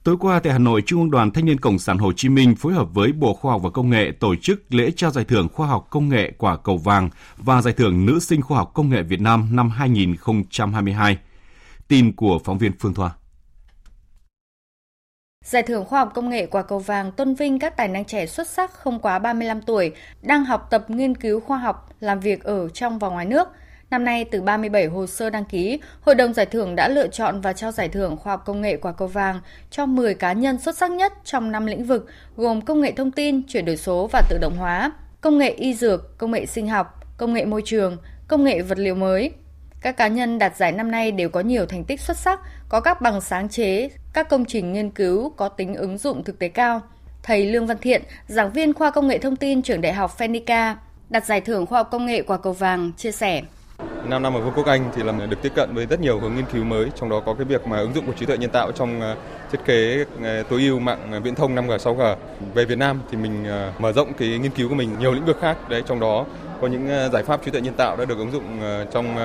Tối 0.03 0.17
qua 0.19 0.39
tại 0.39 0.53
Hà 0.53 0.59
Nội, 0.59 0.81
Trung 0.85 1.01
ương 1.01 1.11
Đoàn 1.11 1.31
Thanh 1.31 1.45
niên 1.45 1.59
Cộng 1.59 1.79
sản 1.79 1.97
Hồ 1.97 2.11
Chí 2.13 2.29
Minh 2.29 2.55
phối 2.55 2.73
hợp 2.73 2.87
với 2.93 3.11
Bộ 3.11 3.33
Khoa 3.33 3.51
học 3.51 3.61
và 3.61 3.69
Công 3.69 3.89
nghệ 3.89 4.11
tổ 4.19 4.35
chức 4.35 4.73
lễ 4.73 4.91
trao 4.95 5.11
giải 5.11 5.25
thưởng 5.25 5.49
Khoa 5.49 5.67
học 5.67 5.87
Công 5.89 6.09
nghệ 6.09 6.33
Quả 6.37 6.57
Cầu 6.57 6.77
Vàng 6.77 7.09
và 7.37 7.61
giải 7.61 7.73
thưởng 7.73 8.05
Nữ 8.05 8.19
sinh 8.19 8.41
Khoa 8.41 8.57
học 8.57 8.71
Công 8.73 8.89
nghệ 8.89 9.03
Việt 9.03 9.21
Nam 9.21 9.55
năm 9.55 9.69
2022. 9.69 11.17
Tin 11.87 12.15
của 12.15 12.39
phóng 12.43 12.57
viên 12.57 12.71
Phương 12.79 12.93
Thoa. 12.93 13.15
Giải 15.45 15.63
thưởng 15.63 15.85
khoa 15.85 15.99
học 15.99 16.11
công 16.13 16.29
nghệ 16.29 16.45
quả 16.45 16.63
cầu 16.63 16.79
vàng 16.79 17.11
tôn 17.11 17.33
vinh 17.33 17.59
các 17.59 17.77
tài 17.77 17.87
năng 17.87 18.05
trẻ 18.05 18.25
xuất 18.25 18.47
sắc 18.47 18.73
không 18.73 18.99
quá 18.99 19.19
35 19.19 19.61
tuổi, 19.61 19.91
đang 20.21 20.45
học 20.45 20.67
tập 20.69 20.89
nghiên 20.89 21.15
cứu 21.15 21.39
khoa 21.39 21.57
học, 21.57 21.89
làm 21.99 22.19
việc 22.19 22.43
ở 22.43 22.69
trong 22.69 22.99
và 22.99 23.09
ngoài 23.09 23.25
nước. 23.25 23.47
Năm 23.89 24.05
nay, 24.05 24.25
từ 24.25 24.41
37 24.41 24.85
hồ 24.85 25.07
sơ 25.07 25.29
đăng 25.29 25.45
ký, 25.45 25.79
Hội 26.01 26.15
đồng 26.15 26.33
Giải 26.33 26.45
thưởng 26.45 26.75
đã 26.75 26.87
lựa 26.87 27.07
chọn 27.07 27.41
và 27.41 27.53
trao 27.53 27.71
giải 27.71 27.89
thưởng 27.89 28.17
khoa 28.17 28.33
học 28.33 28.43
công 28.45 28.61
nghệ 28.61 28.77
quả 28.77 28.91
cầu 28.91 29.07
vàng 29.07 29.39
cho 29.69 29.85
10 29.85 30.15
cá 30.15 30.33
nhân 30.33 30.59
xuất 30.59 30.77
sắc 30.77 30.91
nhất 30.91 31.13
trong 31.23 31.51
5 31.51 31.65
lĩnh 31.65 31.85
vực, 31.85 32.07
gồm 32.35 32.61
công 32.61 32.81
nghệ 32.81 32.91
thông 32.91 33.11
tin, 33.11 33.47
chuyển 33.47 33.65
đổi 33.65 33.77
số 33.77 34.09
và 34.11 34.21
tự 34.29 34.37
động 34.41 34.57
hóa, 34.57 34.91
công 35.21 35.37
nghệ 35.37 35.49
y 35.49 35.73
dược, 35.73 36.17
công 36.17 36.31
nghệ 36.31 36.45
sinh 36.45 36.67
học, 36.67 36.99
công 37.17 37.33
nghệ 37.33 37.45
môi 37.45 37.61
trường, 37.65 37.97
công 38.27 38.43
nghệ 38.43 38.61
vật 38.61 38.77
liệu 38.79 38.95
mới, 38.95 39.31
các 39.83 39.97
cá 39.97 40.07
nhân 40.07 40.39
đạt 40.39 40.57
giải 40.57 40.71
năm 40.71 40.91
nay 40.91 41.11
đều 41.11 41.29
có 41.29 41.39
nhiều 41.39 41.65
thành 41.65 41.83
tích 41.83 42.01
xuất 42.01 42.17
sắc, 42.17 42.39
có 42.69 42.79
các 42.79 43.01
bằng 43.01 43.21
sáng 43.21 43.49
chế, 43.49 43.89
các 44.13 44.29
công 44.29 44.45
trình 44.45 44.73
nghiên 44.73 44.89
cứu 44.89 45.29
có 45.29 45.49
tính 45.49 45.75
ứng 45.75 45.97
dụng 45.97 46.23
thực 46.23 46.39
tế 46.39 46.47
cao. 46.47 46.81
Thầy 47.23 47.45
Lương 47.45 47.67
Văn 47.67 47.77
Thiện, 47.81 48.01
giảng 48.27 48.51
viên 48.51 48.73
khoa 48.73 48.91
công 48.91 49.07
nghệ 49.07 49.17
thông 49.17 49.35
tin 49.35 49.61
trường 49.61 49.81
Đại 49.81 49.93
học 49.93 50.17
Phenica, 50.17 50.77
đạt 51.09 51.25
giải 51.25 51.41
thưởng 51.41 51.65
khoa 51.65 51.79
học 51.79 51.87
công 51.91 52.05
nghệ 52.05 52.21
quả 52.21 52.37
cầu 52.37 52.53
vàng, 52.53 52.91
chia 52.97 53.11
sẻ. 53.11 53.41
5 54.07 54.23
năm 54.23 54.33
ở 54.33 54.41
Vương 54.41 54.53
quốc 54.55 54.65
Anh 54.65 54.91
thì 54.95 55.03
là 55.03 55.11
được 55.29 55.41
tiếp 55.41 55.51
cận 55.55 55.75
với 55.75 55.85
rất 55.85 55.99
nhiều 55.99 56.19
hướng 56.19 56.35
nghiên 56.35 56.45
cứu 56.53 56.63
mới, 56.63 56.87
trong 56.95 57.09
đó 57.09 57.21
có 57.25 57.33
cái 57.33 57.45
việc 57.45 57.67
mà 57.67 57.79
ứng 57.79 57.93
dụng 57.93 58.05
của 58.05 58.13
trí 58.13 58.25
tuệ 58.25 58.37
nhân 58.37 58.49
tạo 58.49 58.71
trong 58.71 59.01
ờ, 59.01 59.15
thiết 59.51 59.59
kế 59.65 60.05
ờ, 60.23 60.43
tối 60.43 60.61
ưu 60.61 60.79
mạng 60.79 61.09
ờ, 61.11 61.19
viễn 61.19 61.35
thông 61.35 61.55
5G 61.55 61.77
6G. 61.77 62.15
Về 62.53 62.65
Việt 62.65 62.77
Nam 62.77 63.01
thì 63.11 63.17
mình 63.17 63.45
mở 63.79 63.91
rộng 63.91 64.13
cái 64.13 64.27
nghiên 64.29 64.51
cứu 64.51 64.69
của 64.69 64.75
mình 64.75 64.89
nhiều 64.99 65.13
lĩnh 65.13 65.25
vực 65.25 65.37
khác 65.41 65.69
đấy, 65.69 65.83
trong 65.85 65.99
đó 65.99 66.25
có 66.61 66.67
những 66.67 66.87
giải 67.13 67.23
pháp 67.23 67.45
trí 67.45 67.51
tuệ 67.51 67.61
nhân 67.61 67.73
tạo 67.73 67.97
đã 67.97 68.05
được 68.05 68.17
ứng 68.17 68.31
dụng 68.31 68.43
trong 68.91 69.15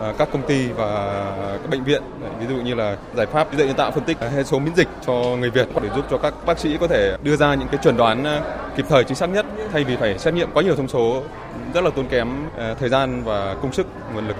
À, 0.00 0.14
các 0.18 0.28
công 0.32 0.46
ty 0.46 0.68
và 0.68 1.22
các 1.62 1.70
bệnh 1.70 1.84
viện 1.84 2.02
ví 2.40 2.46
dụ 2.46 2.54
như 2.62 2.74
là 2.74 2.96
giải 3.16 3.26
pháp 3.26 3.48
trí 3.50 3.56
tuệ 3.56 3.66
nhân 3.66 3.76
tạo 3.76 3.90
phân 3.90 4.04
tích 4.04 4.20
à, 4.20 4.28
hệ 4.28 4.44
số 4.44 4.58
miễn 4.58 4.74
dịch 4.74 4.88
cho 5.06 5.12
người 5.12 5.50
Việt 5.50 5.68
để 5.82 5.88
giúp 5.96 6.04
cho 6.10 6.18
các 6.18 6.34
bác 6.46 6.58
sĩ 6.58 6.76
có 6.80 6.86
thể 6.86 7.16
đưa 7.22 7.36
ra 7.36 7.54
những 7.54 7.68
cái 7.68 7.80
chuẩn 7.82 7.96
đoán 7.96 8.24
à, 8.24 8.40
kịp 8.76 8.86
thời 8.88 9.04
chính 9.04 9.16
xác 9.16 9.26
nhất 9.26 9.46
thay 9.72 9.84
vì 9.84 9.96
phải 9.96 10.18
xét 10.18 10.34
nghiệm 10.34 10.48
quá 10.54 10.62
nhiều 10.62 10.76
thông 10.76 10.88
số 10.88 11.22
rất 11.74 11.84
là 11.84 11.90
tốn 11.96 12.08
kém 12.08 12.28
thời 12.80 12.88
gian 12.88 13.22
và 13.24 13.56
công 13.62 13.72
sức 13.72 13.86
nguồn 14.14 14.28
lực. 14.28 14.36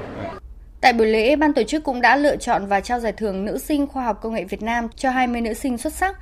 Tại 0.81 0.93
buổi 0.93 1.07
lễ, 1.07 1.37
ban 1.37 1.53
tổ 1.53 1.63
chức 1.63 1.85
cũng 1.85 2.01
đã 2.01 2.17
lựa 2.17 2.37
chọn 2.37 2.67
và 2.67 2.81
trao 2.81 3.01
giải 3.01 3.13
thưởng 3.13 3.45
nữ 3.45 3.59
sinh 3.59 3.87
khoa 3.87 4.05
học 4.05 4.19
công 4.23 4.35
nghệ 4.35 4.45
Việt 4.45 4.63
Nam 4.63 4.89
cho 4.97 5.11
20 5.11 5.41
nữ 5.41 5.55
sinh 5.55 5.79
xuất 5.79 5.93
sắc. 5.93 6.17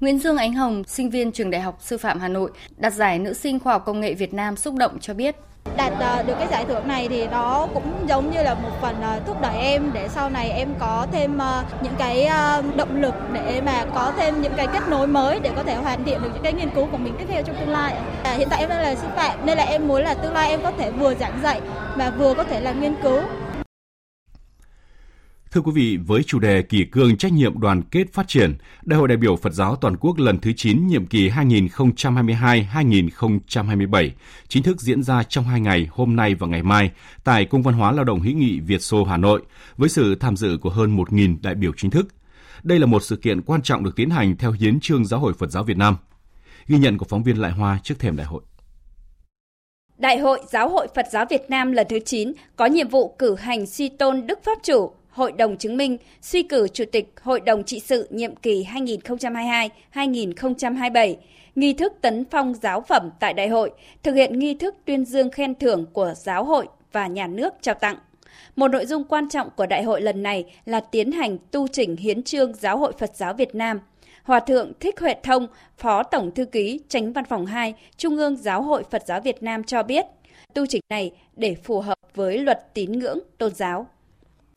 Nguyễn 0.00 0.18
Dương 0.18 0.36
Ánh 0.36 0.52
Hồng, 0.52 0.84
sinh 0.84 1.10
viên 1.10 1.32
trường 1.32 1.50
Đại 1.50 1.60
học 1.60 1.78
Sư 1.80 1.98
phạm 1.98 2.20
Hà 2.20 2.28
Nội, 2.28 2.50
đạt 2.76 2.92
giải 2.92 3.18
nữ 3.18 3.32
sinh 3.32 3.58
khoa 3.60 3.72
học 3.72 3.82
công 3.86 4.00
nghệ 4.00 4.14
Việt 4.14 4.34
Nam 4.34 4.56
xúc 4.56 4.74
động 4.74 4.98
cho 5.00 5.14
biết 5.14 5.36
đạt 5.76 5.92
ờ, 6.00 6.22
được 6.22 6.34
cái 6.38 6.48
giải 6.50 6.64
thưởng 6.64 6.88
này 6.88 7.08
thì 7.08 7.26
nó 7.26 7.66
cũng 7.74 8.04
giống 8.08 8.30
như 8.30 8.42
là 8.42 8.54
một 8.54 8.70
phần 8.80 9.02
ờ, 9.02 9.20
thúc 9.26 9.40
đẩy 9.40 9.56
em 9.56 9.90
để 9.92 10.08
sau 10.08 10.30
này 10.30 10.50
em 10.50 10.68
có 10.78 11.06
thêm 11.12 11.38
ờ, 11.38 11.64
những 11.82 11.94
cái 11.98 12.30
động 12.76 13.00
lực 13.02 13.14
để 13.32 13.60
mà 13.66 13.84
có 13.94 14.12
thêm 14.16 14.42
những 14.42 14.52
cái 14.56 14.66
kết 14.66 14.88
nối 14.88 15.06
mới 15.06 15.40
để 15.40 15.50
có 15.56 15.62
thể 15.62 15.74
hoàn 15.74 16.04
thiện 16.04 16.22
được 16.22 16.28
những 16.34 16.42
cái 16.42 16.52
nghiên 16.52 16.70
cứu 16.70 16.86
của 16.92 16.98
mình 16.98 17.14
tiếp 17.18 17.24
theo 17.28 17.42
trong 17.42 17.56
tương 17.56 17.68
lai. 17.68 17.94
À, 18.22 18.32
hiện 18.32 18.48
tại 18.50 18.60
em 18.60 18.68
đang 18.68 18.80
là 18.80 18.94
sư 18.94 19.06
phạm 19.16 19.46
nên 19.46 19.58
là 19.58 19.64
em 19.64 19.88
muốn 19.88 20.02
là 20.02 20.14
tương 20.14 20.32
lai 20.32 20.50
em 20.50 20.62
có 20.62 20.72
thể 20.78 20.90
vừa 20.90 21.14
giảng 21.14 21.40
dạy 21.42 21.60
mà 21.96 22.10
vừa 22.10 22.34
có 22.34 22.44
thể 22.44 22.60
làm 22.60 22.80
nghiên 22.80 22.94
cứu 23.02 23.20
Thưa 25.54 25.60
quý 25.60 25.72
vị, 25.74 25.98
với 26.06 26.22
chủ 26.22 26.38
đề 26.38 26.62
kỷ 26.62 26.84
cương 26.84 27.16
trách 27.16 27.32
nhiệm 27.32 27.60
đoàn 27.60 27.82
kết 27.82 28.12
phát 28.12 28.28
triển, 28.28 28.54
Đại 28.82 28.98
hội 28.98 29.08
đại 29.08 29.16
biểu 29.16 29.36
Phật 29.36 29.52
giáo 29.52 29.76
toàn 29.76 29.96
quốc 29.96 30.18
lần 30.18 30.38
thứ 30.38 30.52
9 30.56 30.86
nhiệm 30.86 31.06
kỳ 31.06 31.28
2022-2027 31.28 34.10
chính 34.48 34.62
thức 34.62 34.80
diễn 34.80 35.02
ra 35.02 35.22
trong 35.22 35.44
hai 35.44 35.60
ngày 35.60 35.88
hôm 35.90 36.16
nay 36.16 36.34
và 36.34 36.46
ngày 36.46 36.62
mai 36.62 36.90
tại 37.24 37.44
Cung 37.44 37.62
văn 37.62 37.74
hóa 37.74 37.92
lao 37.92 38.04
động 38.04 38.20
hữu 38.20 38.36
nghị 38.36 38.60
Việt 38.60 38.82
Xô 38.82 39.04
Hà 39.04 39.16
Nội 39.16 39.42
với 39.76 39.88
sự 39.88 40.14
tham 40.14 40.36
dự 40.36 40.58
của 40.62 40.70
hơn 40.70 40.96
1.000 40.96 41.36
đại 41.42 41.54
biểu 41.54 41.72
chính 41.76 41.90
thức. 41.90 42.06
Đây 42.62 42.78
là 42.78 42.86
một 42.86 43.02
sự 43.02 43.16
kiện 43.16 43.42
quan 43.42 43.62
trọng 43.62 43.84
được 43.84 43.96
tiến 43.96 44.10
hành 44.10 44.36
theo 44.36 44.52
hiến 44.52 44.80
trương 44.80 45.04
Giáo 45.04 45.20
hội 45.20 45.32
Phật 45.38 45.50
giáo 45.50 45.64
Việt 45.64 45.76
Nam. 45.76 45.96
Ghi 46.66 46.78
nhận 46.78 46.98
của 46.98 47.06
phóng 47.08 47.22
viên 47.22 47.36
Lại 47.36 47.52
Hoa 47.52 47.78
trước 47.82 47.98
thềm 47.98 48.16
đại 48.16 48.26
hội. 48.26 48.42
Đại 49.98 50.18
hội 50.18 50.40
Giáo 50.48 50.68
hội 50.68 50.88
Phật 50.94 51.06
giáo 51.12 51.24
Việt 51.30 51.42
Nam 51.48 51.72
lần 51.72 51.86
thứ 51.90 51.98
9 52.04 52.32
có 52.56 52.66
nhiệm 52.66 52.88
vụ 52.88 53.16
cử 53.18 53.34
hành 53.34 53.66
suy 53.66 53.88
tôn 53.88 54.26
Đức 54.26 54.38
Pháp 54.44 54.58
Chủ, 54.62 54.92
Hội 55.10 55.32
đồng 55.32 55.56
chứng 55.56 55.76
minh 55.76 55.98
suy 56.22 56.42
cử 56.42 56.68
Chủ 56.68 56.84
tịch 56.92 57.12
Hội 57.22 57.40
đồng 57.40 57.64
trị 57.64 57.80
sự 57.80 58.08
nhiệm 58.10 58.36
kỳ 58.36 58.66
2022-2027, 59.94 61.16
nghi 61.54 61.72
thức 61.72 61.92
tấn 62.00 62.24
phong 62.30 62.54
giáo 62.54 62.80
phẩm 62.80 63.10
tại 63.20 63.34
đại 63.34 63.48
hội, 63.48 63.70
thực 64.02 64.12
hiện 64.12 64.38
nghi 64.38 64.54
thức 64.54 64.74
tuyên 64.84 65.04
dương 65.04 65.30
khen 65.30 65.54
thưởng 65.54 65.86
của 65.92 66.14
giáo 66.16 66.44
hội 66.44 66.66
và 66.92 67.06
nhà 67.06 67.26
nước 67.26 67.54
trao 67.60 67.74
tặng. 67.74 67.96
Một 68.56 68.68
nội 68.68 68.86
dung 68.86 69.04
quan 69.04 69.28
trọng 69.28 69.50
của 69.56 69.66
đại 69.66 69.82
hội 69.82 70.00
lần 70.00 70.22
này 70.22 70.44
là 70.64 70.80
tiến 70.80 71.12
hành 71.12 71.38
tu 71.50 71.68
chỉnh 71.68 71.96
hiến 71.96 72.22
trương 72.22 72.54
Giáo 72.54 72.78
hội 72.78 72.92
Phật 72.98 73.16
giáo 73.16 73.34
Việt 73.34 73.54
Nam. 73.54 73.80
Hòa 74.22 74.40
thượng 74.40 74.72
Thích 74.80 75.00
Huệ 75.00 75.14
Thông, 75.22 75.46
Phó 75.78 76.02
Tổng 76.02 76.30
Thư 76.34 76.44
ký 76.44 76.80
Tránh 76.88 77.12
Văn 77.12 77.24
phòng 77.24 77.46
2, 77.46 77.74
Trung 77.96 78.16
ương 78.16 78.36
Giáo 78.36 78.62
hội 78.62 78.82
Phật 78.90 79.02
giáo 79.06 79.20
Việt 79.20 79.42
Nam 79.42 79.64
cho 79.64 79.82
biết, 79.82 80.06
tu 80.54 80.66
chỉnh 80.66 80.82
này 80.90 81.12
để 81.36 81.54
phù 81.64 81.80
hợp 81.80 81.94
với 82.14 82.38
luật 82.38 82.74
tín 82.74 82.92
ngưỡng 82.92 83.18
tôn 83.38 83.54
giáo. 83.54 83.86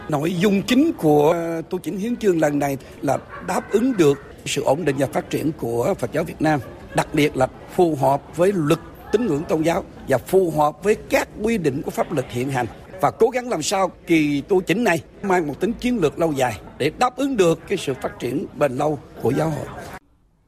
Nội 0.10 0.36
dung 0.40 0.62
chính 0.62 0.92
của 0.98 1.36
tu 1.70 1.80
chỉnh 1.80 1.98
hiến 1.98 2.16
chương 2.16 2.40
lần 2.40 2.60
này 2.60 2.78
là 3.02 3.18
đáp 3.48 3.72
ứng 3.72 3.98
được 3.98 4.24
sự 4.46 4.64
ổn 4.64 4.86
định 4.86 4.96
và 5.00 5.08
phát 5.08 5.30
triển 5.30 5.52
của 5.52 5.94
Phật 6.00 6.12
giáo 6.14 6.24
Việt 6.24 6.42
Nam, 6.42 6.60
đặc 6.96 7.08
biệt 7.14 7.38
là 7.38 7.48
phù 7.76 7.96
hợp 7.96 8.22
với 8.36 8.52
luật 8.56 8.80
tín 9.12 9.26
ngưỡng 9.26 9.44
tôn 9.44 9.62
giáo 9.62 9.84
và 10.08 10.18
phù 10.18 10.52
hợp 10.52 10.84
với 10.84 10.96
các 10.96 11.30
quy 11.42 11.58
định 11.58 11.82
của 11.82 11.92
pháp 11.92 12.12
luật 12.12 12.26
hiện 12.30 12.50
hành 12.50 12.66
và 13.02 13.12
cố 13.12 13.30
gắng 13.30 13.50
làm 13.50 13.62
sao 13.62 13.92
kỳ 14.08 14.42
tu 14.42 14.62
chỉnh 14.62 14.84
này 14.84 15.02
mang 15.22 15.48
một 15.48 15.60
tính 15.60 15.74
chiến 15.74 15.98
lược 15.98 16.20
lâu 16.20 16.32
dài 16.32 16.54
để 16.78 16.92
đáp 17.00 17.16
ứng 17.16 17.38
được 17.38 17.60
cái 17.68 17.78
sự 17.78 17.94
phát 18.02 18.20
triển 18.20 18.46
bền 18.60 18.72
lâu 18.72 19.00
của 19.22 19.32
giáo 19.32 19.50
hội. 19.50 19.66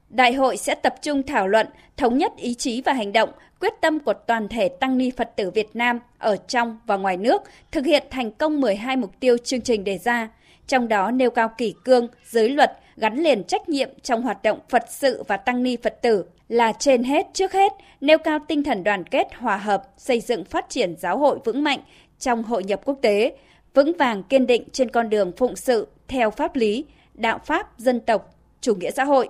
Đại 0.09 0.33
hội 0.33 0.57
sẽ 0.57 0.75
tập 0.75 0.95
trung 1.01 1.23
thảo 1.23 1.47
luận, 1.47 1.67
thống 1.97 2.17
nhất 2.17 2.31
ý 2.37 2.53
chí 2.53 2.81
và 2.85 2.93
hành 2.93 3.13
động, 3.13 3.29
quyết 3.59 3.73
tâm 3.81 3.99
của 3.99 4.13
toàn 4.13 4.47
thể 4.47 4.69
tăng 4.69 4.97
ni 4.97 5.11
Phật 5.17 5.35
tử 5.35 5.51
Việt 5.51 5.75
Nam 5.75 5.99
ở 6.17 6.37
trong 6.47 6.79
và 6.85 6.97
ngoài 6.97 7.17
nước 7.17 7.41
thực 7.71 7.85
hiện 7.85 8.03
thành 8.09 8.31
công 8.31 8.61
12 8.61 8.97
mục 8.97 9.11
tiêu 9.19 9.37
chương 9.37 9.61
trình 9.61 9.83
đề 9.83 9.97
ra, 9.97 10.29
trong 10.67 10.87
đó 10.87 11.11
nêu 11.11 11.31
cao 11.31 11.49
kỷ 11.57 11.73
cương, 11.83 12.07
giới 12.25 12.49
luật, 12.49 12.71
gắn 12.97 13.23
liền 13.23 13.43
trách 13.43 13.69
nhiệm 13.69 13.89
trong 14.03 14.21
hoạt 14.21 14.43
động 14.43 14.59
Phật 14.69 14.83
sự 14.89 15.23
và 15.27 15.37
tăng 15.37 15.63
ni 15.63 15.77
Phật 15.83 16.01
tử 16.01 16.25
là 16.49 16.73
trên 16.79 17.03
hết 17.03 17.27
trước 17.33 17.53
hết 17.53 17.71
nêu 18.01 18.17
cao 18.17 18.39
tinh 18.47 18.63
thần 18.63 18.83
đoàn 18.83 19.03
kết 19.03 19.27
hòa 19.33 19.57
hợp, 19.57 19.83
xây 19.97 20.19
dựng 20.19 20.45
phát 20.45 20.69
triển 20.69 20.95
giáo 20.97 21.17
hội 21.17 21.39
vững 21.45 21.63
mạnh 21.63 21.79
trong 22.19 22.43
hội 22.43 22.63
nhập 22.63 22.81
quốc 22.85 22.97
tế, 23.01 23.37
vững 23.73 23.91
vàng 23.99 24.23
kiên 24.23 24.47
định 24.47 24.63
trên 24.71 24.89
con 24.89 25.09
đường 25.09 25.31
phụng 25.37 25.55
sự 25.55 25.87
theo 26.07 26.31
pháp 26.31 26.55
lý, 26.55 26.85
đạo 27.13 27.39
pháp 27.45 27.79
dân 27.79 27.99
tộc, 27.99 28.35
chủ 28.61 28.75
nghĩa 28.75 28.91
xã 28.91 29.03
hội. 29.03 29.29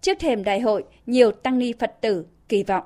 Trước 0.00 0.18
thềm 0.18 0.44
đại 0.44 0.60
hội, 0.60 0.84
nhiều 1.06 1.32
tăng 1.32 1.58
ni 1.58 1.72
Phật 1.78 2.00
tử 2.00 2.26
kỳ 2.48 2.62
vọng 2.62 2.84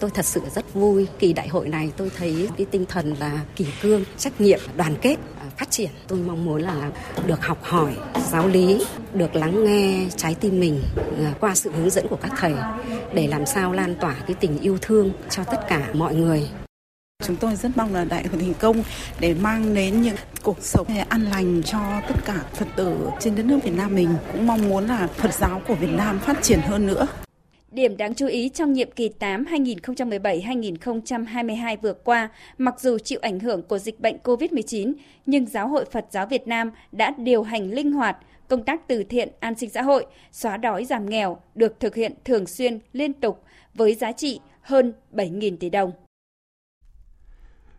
Tôi 0.00 0.10
thật 0.10 0.24
sự 0.24 0.40
rất 0.54 0.74
vui 0.74 1.06
kỳ 1.18 1.32
đại 1.32 1.48
hội 1.48 1.68
này 1.68 1.92
tôi 1.96 2.10
thấy 2.16 2.48
cái 2.56 2.66
tinh 2.70 2.86
thần 2.88 3.14
là 3.20 3.40
kỷ 3.56 3.66
cương, 3.82 4.04
trách 4.18 4.40
nhiệm, 4.40 4.60
đoàn 4.76 4.94
kết, 5.02 5.16
à, 5.40 5.46
phát 5.58 5.70
triển. 5.70 5.90
Tôi 6.08 6.18
mong 6.18 6.44
muốn 6.44 6.62
là 6.62 6.90
được 7.26 7.42
học 7.42 7.58
hỏi 7.62 7.96
giáo 8.30 8.48
lý, 8.48 8.84
được 9.14 9.34
lắng 9.34 9.64
nghe 9.64 10.06
trái 10.16 10.34
tim 10.34 10.60
mình 10.60 10.82
à, 11.18 11.34
qua 11.40 11.54
sự 11.54 11.70
hướng 11.72 11.90
dẫn 11.90 12.08
của 12.08 12.18
các 12.22 12.32
thầy 12.36 12.54
để 13.14 13.26
làm 13.26 13.46
sao 13.46 13.72
lan 13.72 13.94
tỏa 14.00 14.14
cái 14.26 14.36
tình 14.40 14.58
yêu 14.58 14.78
thương 14.80 15.10
cho 15.30 15.44
tất 15.44 15.60
cả 15.68 15.90
mọi 15.94 16.14
người. 16.14 16.48
Chúng 17.24 17.36
tôi 17.36 17.56
rất 17.56 17.76
mong 17.76 17.94
là 17.94 18.04
đại 18.04 18.26
hội 18.26 18.40
thành 18.40 18.54
công 18.54 18.82
để 19.20 19.34
mang 19.34 19.74
đến 19.74 20.02
những 20.02 20.16
cuộc 20.42 20.58
sống 20.60 20.86
an 21.08 21.22
lành 21.22 21.62
cho 21.62 21.80
tất 22.08 22.24
cả 22.24 22.40
Phật 22.54 22.68
tử 22.76 22.96
trên 23.20 23.36
đất 23.36 23.46
nước 23.46 23.58
Việt 23.64 23.74
Nam 23.76 23.94
mình. 23.94 24.14
Cũng 24.32 24.46
mong 24.46 24.68
muốn 24.68 24.86
là 24.86 25.06
Phật 25.06 25.34
giáo 25.34 25.62
của 25.68 25.74
Việt 25.74 25.92
Nam 25.92 26.18
phát 26.18 26.42
triển 26.42 26.60
hơn 26.60 26.86
nữa. 26.86 27.06
Điểm 27.76 27.96
đáng 27.96 28.14
chú 28.14 28.26
ý 28.26 28.48
trong 28.48 28.72
nhiệm 28.72 28.90
kỳ 28.90 29.08
8 29.08 29.44
2017-2022 29.44 31.76
vừa 31.82 31.92
qua, 31.92 32.28
mặc 32.58 32.80
dù 32.80 32.98
chịu 32.98 33.18
ảnh 33.22 33.40
hưởng 33.40 33.62
của 33.62 33.78
dịch 33.78 34.00
bệnh 34.00 34.16
COVID-19, 34.24 34.94
nhưng 35.26 35.46
Giáo 35.46 35.68
hội 35.68 35.84
Phật 35.84 36.06
giáo 36.10 36.26
Việt 36.26 36.48
Nam 36.48 36.70
đã 36.92 37.14
điều 37.18 37.42
hành 37.42 37.70
linh 37.70 37.92
hoạt, 37.92 38.16
công 38.48 38.64
tác 38.64 38.88
từ 38.88 39.04
thiện 39.04 39.28
an 39.40 39.54
sinh 39.54 39.70
xã 39.70 39.82
hội, 39.82 40.06
xóa 40.32 40.56
đói 40.56 40.84
giảm 40.84 41.10
nghèo 41.10 41.38
được 41.54 41.80
thực 41.80 41.94
hiện 41.94 42.12
thường 42.24 42.46
xuyên, 42.46 42.78
liên 42.92 43.12
tục 43.12 43.42
với 43.74 43.94
giá 43.94 44.12
trị 44.12 44.40
hơn 44.60 44.92
7.000 45.12 45.56
tỷ 45.56 45.70
đồng. 45.70 45.92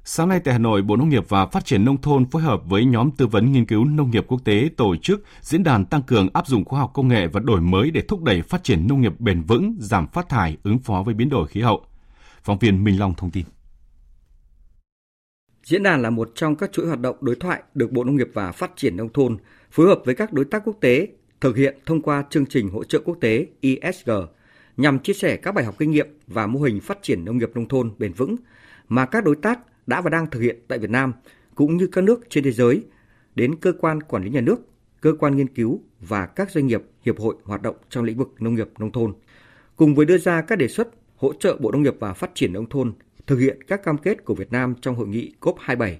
Sáng 0.09 0.29
nay 0.29 0.39
tại 0.39 0.53
Hà 0.53 0.57
Nội, 0.57 0.81
Bộ 0.81 0.95
Nông 0.95 1.09
nghiệp 1.09 1.29
và 1.29 1.45
Phát 1.45 1.65
triển 1.65 1.85
Nông 1.85 2.01
thôn 2.01 2.25
phối 2.25 2.41
hợp 2.41 2.61
với 2.65 2.85
nhóm 2.85 3.11
tư 3.17 3.27
vấn 3.27 3.51
nghiên 3.51 3.65
cứu 3.65 3.85
nông 3.85 4.11
nghiệp 4.11 4.25
quốc 4.27 4.41
tế 4.45 4.69
tổ 4.77 4.95
chức 4.95 5.23
diễn 5.41 5.63
đàn 5.63 5.85
tăng 5.85 6.01
cường 6.01 6.29
áp 6.33 6.47
dụng 6.47 6.65
khoa 6.65 6.79
học 6.79 6.91
công 6.93 7.07
nghệ 7.07 7.27
và 7.27 7.39
đổi 7.39 7.61
mới 7.61 7.91
để 7.91 8.01
thúc 8.01 8.23
đẩy 8.23 8.41
phát 8.41 8.63
triển 8.63 8.87
nông 8.87 9.01
nghiệp 9.01 9.19
bền 9.19 9.41
vững, 9.41 9.77
giảm 9.79 10.07
phát 10.07 10.29
thải, 10.29 10.57
ứng 10.63 10.79
phó 10.79 11.03
với 11.03 11.13
biến 11.13 11.29
đổi 11.29 11.47
khí 11.47 11.61
hậu. 11.61 11.85
Phóng 12.43 12.57
viên 12.59 12.83
Minh 12.83 12.99
Long 12.99 13.13
thông 13.13 13.31
tin. 13.31 13.45
Diễn 15.63 15.83
đàn 15.83 16.01
là 16.01 16.09
một 16.09 16.31
trong 16.35 16.55
các 16.55 16.71
chuỗi 16.71 16.87
hoạt 16.87 16.99
động 16.99 17.15
đối 17.21 17.35
thoại 17.35 17.63
được 17.73 17.91
Bộ 17.91 18.03
Nông 18.03 18.15
nghiệp 18.15 18.29
và 18.33 18.51
Phát 18.51 18.71
triển 18.75 18.97
Nông 18.97 19.13
thôn 19.13 19.37
phối 19.71 19.87
hợp 19.87 19.99
với 20.05 20.15
các 20.15 20.33
đối 20.33 20.45
tác 20.45 20.61
quốc 20.65 20.77
tế 20.81 21.07
thực 21.41 21.57
hiện 21.57 21.77
thông 21.85 22.01
qua 22.01 22.23
chương 22.29 22.45
trình 22.45 22.69
hỗ 22.69 22.83
trợ 22.83 22.99
quốc 23.05 23.17
tế 23.21 23.47
ISG 23.61 24.11
nhằm 24.77 24.99
chia 24.99 25.13
sẻ 25.13 25.37
các 25.37 25.51
bài 25.51 25.65
học 25.65 25.75
kinh 25.79 25.91
nghiệm 25.91 26.07
và 26.27 26.47
mô 26.47 26.59
hình 26.59 26.79
phát 26.79 26.97
triển 27.01 27.25
nông 27.25 27.37
nghiệp 27.37 27.51
nông 27.55 27.67
thôn 27.67 27.91
bền 27.97 28.13
vững 28.13 28.35
mà 28.89 29.05
các 29.05 29.23
đối 29.23 29.35
tác 29.35 29.59
đã 29.87 30.01
và 30.01 30.09
đang 30.09 30.29
thực 30.29 30.39
hiện 30.39 30.59
tại 30.67 30.79
Việt 30.79 30.89
Nam 30.89 31.13
cũng 31.55 31.77
như 31.77 31.87
các 31.87 32.03
nước 32.03 32.29
trên 32.29 32.43
thế 32.43 32.51
giới 32.51 32.83
đến 33.35 33.55
cơ 33.55 33.73
quan 33.79 34.03
quản 34.03 34.23
lý 34.23 34.29
nhà 34.29 34.41
nước, 34.41 34.59
cơ 35.01 35.13
quan 35.19 35.35
nghiên 35.35 35.47
cứu 35.47 35.81
và 35.99 36.25
các 36.25 36.51
doanh 36.51 36.67
nghiệp, 36.67 36.83
hiệp 37.01 37.19
hội 37.19 37.35
hoạt 37.43 37.61
động 37.61 37.75
trong 37.89 38.03
lĩnh 38.03 38.17
vực 38.17 38.33
nông 38.39 38.55
nghiệp 38.55 38.69
nông 38.79 38.91
thôn. 38.91 39.13
Cùng 39.75 39.95
với 39.95 40.05
đưa 40.05 40.17
ra 40.17 40.41
các 40.41 40.55
đề 40.55 40.67
xuất 40.67 40.87
hỗ 41.15 41.33
trợ 41.33 41.57
Bộ 41.59 41.71
Nông 41.71 41.83
nghiệp 41.83 41.95
và 41.99 42.13
Phát 42.13 42.31
triển 42.33 42.53
nông 42.53 42.69
thôn 42.69 42.93
thực 43.27 43.37
hiện 43.37 43.63
các 43.63 43.83
cam 43.83 43.97
kết 43.97 44.25
của 44.25 44.35
Việt 44.35 44.51
Nam 44.51 44.75
trong 44.81 44.95
hội 44.95 45.07
nghị 45.07 45.33
COP27 45.41 45.95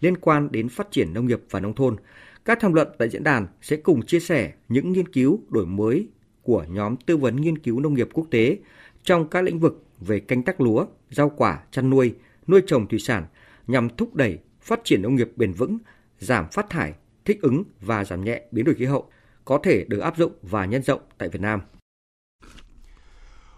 liên 0.00 0.16
quan 0.16 0.52
đến 0.52 0.68
phát 0.68 0.90
triển 0.90 1.12
nông 1.12 1.26
nghiệp 1.26 1.42
và 1.50 1.60
nông 1.60 1.74
thôn, 1.74 1.96
các 2.44 2.58
tham 2.60 2.74
luận 2.74 2.88
tại 2.98 3.08
diễn 3.08 3.22
đàn 3.22 3.46
sẽ 3.62 3.76
cùng 3.76 4.02
chia 4.02 4.20
sẻ 4.20 4.52
những 4.68 4.92
nghiên 4.92 5.08
cứu 5.08 5.40
đổi 5.48 5.66
mới 5.66 6.08
của 6.42 6.64
nhóm 6.68 6.96
tư 6.96 7.16
vấn 7.16 7.36
nghiên 7.36 7.58
cứu 7.58 7.80
nông 7.80 7.94
nghiệp 7.94 8.08
quốc 8.12 8.26
tế 8.30 8.58
trong 9.02 9.28
các 9.28 9.44
lĩnh 9.44 9.60
vực 9.60 9.84
về 10.00 10.20
canh 10.20 10.42
tác 10.42 10.60
lúa, 10.60 10.86
rau 11.10 11.30
quả, 11.30 11.62
chăn 11.70 11.90
nuôi, 11.90 12.14
nuôi 12.48 12.62
trồng 12.66 12.86
thủy 12.86 12.98
sản 12.98 13.26
nhằm 13.66 13.88
thúc 13.96 14.14
đẩy 14.14 14.38
phát 14.60 14.80
triển 14.84 15.02
nông 15.02 15.14
nghiệp 15.14 15.30
bền 15.36 15.52
vững, 15.52 15.78
giảm 16.18 16.46
phát 16.52 16.70
thải, 16.70 16.92
thích 17.24 17.42
ứng 17.42 17.64
và 17.80 18.04
giảm 18.04 18.24
nhẹ 18.24 18.42
biến 18.50 18.64
đổi 18.64 18.74
khí 18.74 18.84
hậu 18.84 19.10
có 19.44 19.58
thể 19.62 19.84
được 19.88 19.98
áp 19.98 20.16
dụng 20.16 20.32
và 20.42 20.64
nhân 20.64 20.82
rộng 20.82 21.00
tại 21.18 21.28
Việt 21.28 21.40
Nam. 21.40 21.60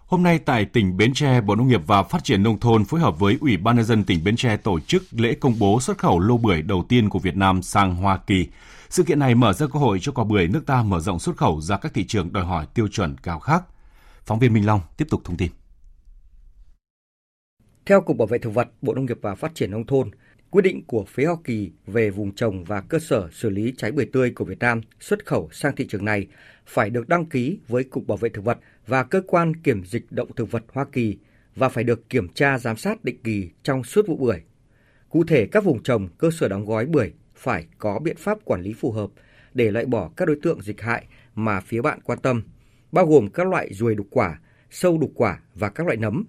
Hôm 0.07 0.23
nay 0.23 0.39
tại 0.39 0.65
tỉnh 0.65 0.97
Bến 0.97 1.15
Tre, 1.15 1.41
Bộ 1.41 1.57
Nông 1.57 1.69
nghiệp 1.69 1.81
và 1.87 2.03
Phát 2.03 2.25
triển 2.25 2.43
Nông 2.43 2.61
thôn 2.61 2.85
phối 2.85 3.01
hợp 3.01 3.19
với 3.19 3.39
Ủy 3.41 3.57
ban 3.57 3.77
nhân 3.77 3.85
dân 3.85 4.05
tỉnh 4.05 4.25
Bến 4.25 4.37
Tre 4.37 4.57
tổ 4.57 4.81
chức 4.81 5.03
lễ 5.11 5.35
công 5.35 5.59
bố 5.59 5.81
xuất 5.81 5.99
khẩu 5.99 6.19
lô 6.19 6.39
bưởi 6.39 6.63
đầu 6.63 6.85
tiên 6.89 7.09
của 7.09 7.19
Việt 7.19 7.37
Nam 7.37 7.63
sang 7.63 7.95
Hoa 7.95 8.19
Kỳ. 8.27 8.47
Sự 8.89 9.03
kiện 9.03 9.19
này 9.19 9.35
mở 9.35 9.53
ra 9.53 9.67
cơ 9.73 9.79
hội 9.79 9.99
cho 10.03 10.13
quả 10.13 10.25
bưởi 10.25 10.49
nước 10.49 10.67
ta 10.67 10.83
mở 10.83 11.01
rộng 11.01 11.19
xuất 11.19 11.37
khẩu 11.37 11.61
ra 11.61 11.77
các 11.77 11.95
thị 11.95 12.05
trường 12.07 12.33
đòi 12.33 12.45
hỏi 12.45 12.67
tiêu 12.75 12.89
chuẩn 12.89 13.17
cao 13.23 13.39
khác. 13.39 13.65
Phóng 14.27 14.39
viên 14.39 14.53
Minh 14.53 14.67
Long 14.67 14.81
tiếp 14.97 15.07
tục 15.11 15.21
thông 15.25 15.37
tin. 15.37 15.51
Theo 17.87 18.01
Cục 18.01 18.17
Bảo 18.17 18.27
vệ 18.27 18.39
Thực 18.39 18.51
vật, 18.51 18.69
Bộ 18.83 18.95
Nông 18.95 19.07
nghiệp 19.07 19.19
và 19.23 19.35
Phát 19.35 19.55
triển 19.55 19.71
Nông 19.71 19.87
thôn, 19.87 20.11
quyết 20.51 20.63
định 20.63 20.85
của 20.87 21.05
phía 21.09 21.27
Hoa 21.27 21.37
Kỳ 21.45 21.71
về 21.87 22.11
vùng 22.11 22.35
trồng 22.35 22.65
và 22.65 22.81
cơ 22.81 22.99
sở 22.99 23.29
xử 23.33 23.51
lý 23.51 23.75
trái 23.77 23.93
bưởi 23.93 24.07
tươi 24.07 24.31
của 24.31 24.45
Việt 24.45 24.59
Nam 24.59 24.81
xuất 25.01 25.27
khẩu 25.27 25.49
sang 25.53 25.77
thị 25.77 25.87
trường 25.89 26.05
này 26.05 26.27
phải 26.67 26.91
được 26.91 27.09
đăng 27.09 27.27
ký 27.27 27.59
với 27.69 27.85
Cục 27.85 28.07
Bảo 28.07 28.17
vệ 28.17 28.29
Thực 28.29 28.45
vật 28.45 28.59
và 28.87 29.03
Cơ 29.03 29.23
quan 29.27 29.57
Kiểm 29.57 29.85
dịch 29.85 30.05
Động 30.11 30.35
Thực 30.37 30.51
vật 30.51 30.65
Hoa 30.73 30.85
Kỳ 30.93 31.19
và 31.57 31.69
phải 31.69 31.85
được 31.85 32.09
kiểm 32.09 32.29
tra 32.29 32.59
giám 32.59 32.77
sát 32.77 33.05
định 33.05 33.23
kỳ 33.25 33.51
trong 33.63 33.85
suốt 33.85 34.07
vụ 34.09 34.17
bưởi. 34.17 34.41
Cụ 35.09 35.25
thể, 35.25 35.47
các 35.47 35.65
vùng 35.65 35.83
trồng, 35.83 36.09
cơ 36.19 36.31
sở 36.31 36.49
đóng 36.49 36.65
gói 36.65 36.87
bưởi 36.87 37.13
phải 37.35 37.67
có 37.79 37.99
biện 37.99 38.17
pháp 38.19 38.39
quản 38.45 38.63
lý 38.63 38.73
phù 38.73 38.93
hợp 38.93 39.11
để 39.55 39.71
loại 39.71 39.85
bỏ 39.87 40.11
các 40.17 40.29
đối 40.29 40.39
tượng 40.43 40.63
dịch 40.63 40.81
hại 40.81 41.05
mà 41.35 41.61
phía 41.61 41.83
bạn 41.83 41.99
quan 42.05 42.19
tâm, 42.19 42.43
bao 42.93 43.07
gồm 43.07 43.31
các 43.31 43.47
loại 43.47 43.75
ruồi 43.75 43.95
đục 43.95 44.07
quả, 44.11 44.41
sâu 44.71 44.99
đục 44.99 45.13
quả 45.15 45.41
và 45.55 45.69
các 45.69 45.87
loại 45.87 45.97
nấm 45.97 46.25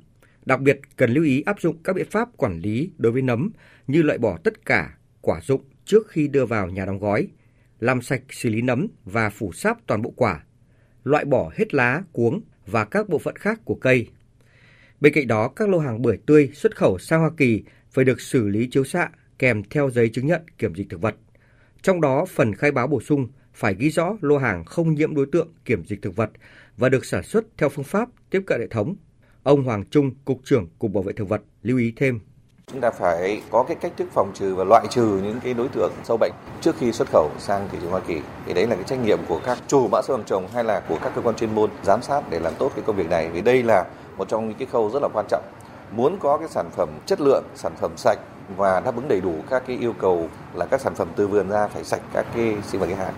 Đặc 0.46 0.62
biệt 0.62 0.80
cần 0.96 1.14
lưu 1.14 1.24
ý 1.24 1.42
áp 1.42 1.62
dụng 1.62 1.78
các 1.84 1.96
biện 1.96 2.08
pháp 2.10 2.30
quản 2.38 2.60
lý 2.60 2.92
đối 2.98 3.12
với 3.12 3.22
nấm 3.22 3.52
như 3.88 4.02
loại 4.02 4.18
bỏ 4.18 4.38
tất 4.44 4.66
cả 4.66 4.98
quả 5.22 5.42
dụng 5.42 5.62
trước 5.86 6.08
khi 6.08 6.28
đưa 6.28 6.46
vào 6.46 6.70
nhà 6.70 6.86
đóng 6.86 7.00
gói, 7.00 7.28
làm 7.80 8.02
sạch 8.02 8.22
xử 8.30 8.50
lý 8.50 8.62
nấm 8.62 8.88
và 9.06 9.30
phủ 9.30 9.54
sáp 9.54 9.78
toàn 9.88 10.02
bộ 10.02 10.14
quả, 10.16 10.44
loại 11.04 11.26
bỏ 11.26 11.52
hết 11.56 11.74
lá, 11.74 12.04
cuống 12.12 12.42
và 12.66 12.86
các 12.86 13.10
bộ 13.10 13.20
phận 13.20 13.36
khác 13.36 13.60
của 13.66 13.76
cây. 13.76 14.08
Bên 15.02 15.14
cạnh 15.14 15.28
đó, 15.28 15.48
các 15.48 15.70
lô 15.70 15.80
hàng 15.80 16.02
bưởi 16.02 16.18
tươi 16.26 16.52
xuất 16.54 16.76
khẩu 16.76 16.98
sang 16.98 17.20
Hoa 17.20 17.32
Kỳ 17.38 17.64
phải 17.92 18.06
được 18.06 18.22
xử 18.22 18.48
lý 18.48 18.68
chiếu 18.72 18.84
xạ 18.84 19.10
kèm 19.40 19.64
theo 19.70 19.90
giấy 19.90 20.10
chứng 20.10 20.28
nhận 20.28 20.42
kiểm 20.58 20.76
dịch 20.76 20.88
thực 20.90 21.02
vật. 21.02 21.16
Trong 21.82 22.02
đó, 22.02 22.26
phần 22.26 22.56
khai 22.56 22.72
báo 22.72 22.88
bổ 22.88 23.02
sung 23.02 23.28
phải 23.54 23.76
ghi 23.80 23.90
rõ 23.90 24.18
lô 24.22 24.38
hàng 24.38 24.66
không 24.66 24.96
nhiễm 24.96 25.16
đối 25.16 25.26
tượng 25.32 25.54
kiểm 25.66 25.86
dịch 25.86 26.02
thực 26.02 26.16
vật 26.16 26.32
và 26.78 26.90
được 26.90 27.06
sản 27.06 27.24
xuất 27.24 27.46
theo 27.58 27.70
phương 27.70 27.86
pháp 27.86 28.10
tiếp 28.30 28.42
cận 28.48 28.60
hệ 28.60 28.68
thống 28.68 28.96
Ông 29.46 29.64
Hoàng 29.64 29.84
Trung, 29.92 30.12
Cục 30.26 30.38
trưởng 30.44 30.68
Cục 30.80 30.94
Bảo 30.94 31.04
vệ 31.04 31.14
Thực 31.14 31.30
vật 31.30 31.42
lưu 31.64 31.78
ý 31.78 31.94
thêm. 31.96 32.20
Chúng 32.68 32.82
ta 32.82 32.92
phải 32.92 33.42
có 33.52 33.64
cái 33.64 33.76
cách 33.82 33.92
thức 33.98 34.08
phòng 34.12 34.32
trừ 34.34 34.56
và 34.56 34.64
loại 34.64 34.88
trừ 34.90 35.20
những 35.24 35.40
cái 35.44 35.54
đối 35.54 35.68
tượng 35.68 35.92
sâu 36.04 36.18
bệnh 36.18 36.32
trước 36.62 36.76
khi 36.80 36.92
xuất 36.92 37.08
khẩu 37.12 37.30
sang 37.40 37.70
thị 37.72 37.78
trường 37.82 37.92
Hoa 37.92 38.00
Kỳ. 38.00 38.22
Thì 38.46 38.54
đấy 38.54 38.68
là 38.68 38.76
cái 38.76 38.84
trách 38.84 39.00
nhiệm 39.00 39.20
của 39.28 39.40
các 39.46 39.58
chủ 39.68 39.88
mã 39.88 40.02
số 40.02 40.16
hàng 40.16 40.26
trồng 40.26 40.48
hay 40.48 40.64
là 40.64 40.82
của 40.90 40.98
các 41.04 41.12
cơ 41.16 41.22
quan 41.22 41.36
chuyên 41.36 41.56
môn 41.56 41.70
giám 41.84 42.02
sát 42.02 42.30
để 42.30 42.40
làm 42.40 42.54
tốt 42.60 42.72
cái 42.76 42.84
công 42.88 42.96
việc 42.96 43.10
này. 43.10 43.30
Vì 43.30 43.42
đây 43.42 43.64
là 43.64 43.86
một 44.18 44.28
trong 44.28 44.50
những 44.50 44.58
cái 44.58 44.68
khâu 44.72 44.90
rất 44.90 45.00
là 45.02 45.10
quan 45.14 45.26
trọng. 45.30 45.44
Muốn 45.92 46.18
có 46.20 46.38
cái 46.38 46.48
sản 46.48 46.70
phẩm 46.72 46.90
chất 47.06 47.22
lượng, 47.22 47.44
sản 47.56 47.74
phẩm 47.80 47.92
sạch 47.98 48.20
và 48.58 48.80
đáp 48.80 48.96
ứng 48.96 49.08
đầy 49.08 49.22
đủ 49.22 49.36
các 49.50 49.64
cái 49.68 49.78
yêu 49.78 49.94
cầu 49.94 50.30
là 50.54 50.66
các 50.66 50.82
sản 50.82 50.96
phẩm 50.96 51.08
từ 51.16 51.28
vườn 51.28 51.50
ra 51.50 51.68
phải 51.68 51.84
sạch 51.84 52.02
các 52.14 52.26
cái 52.36 52.56
sinh 52.64 52.82
vật 52.82 52.88
gây 52.88 52.96
hại. 52.96 53.14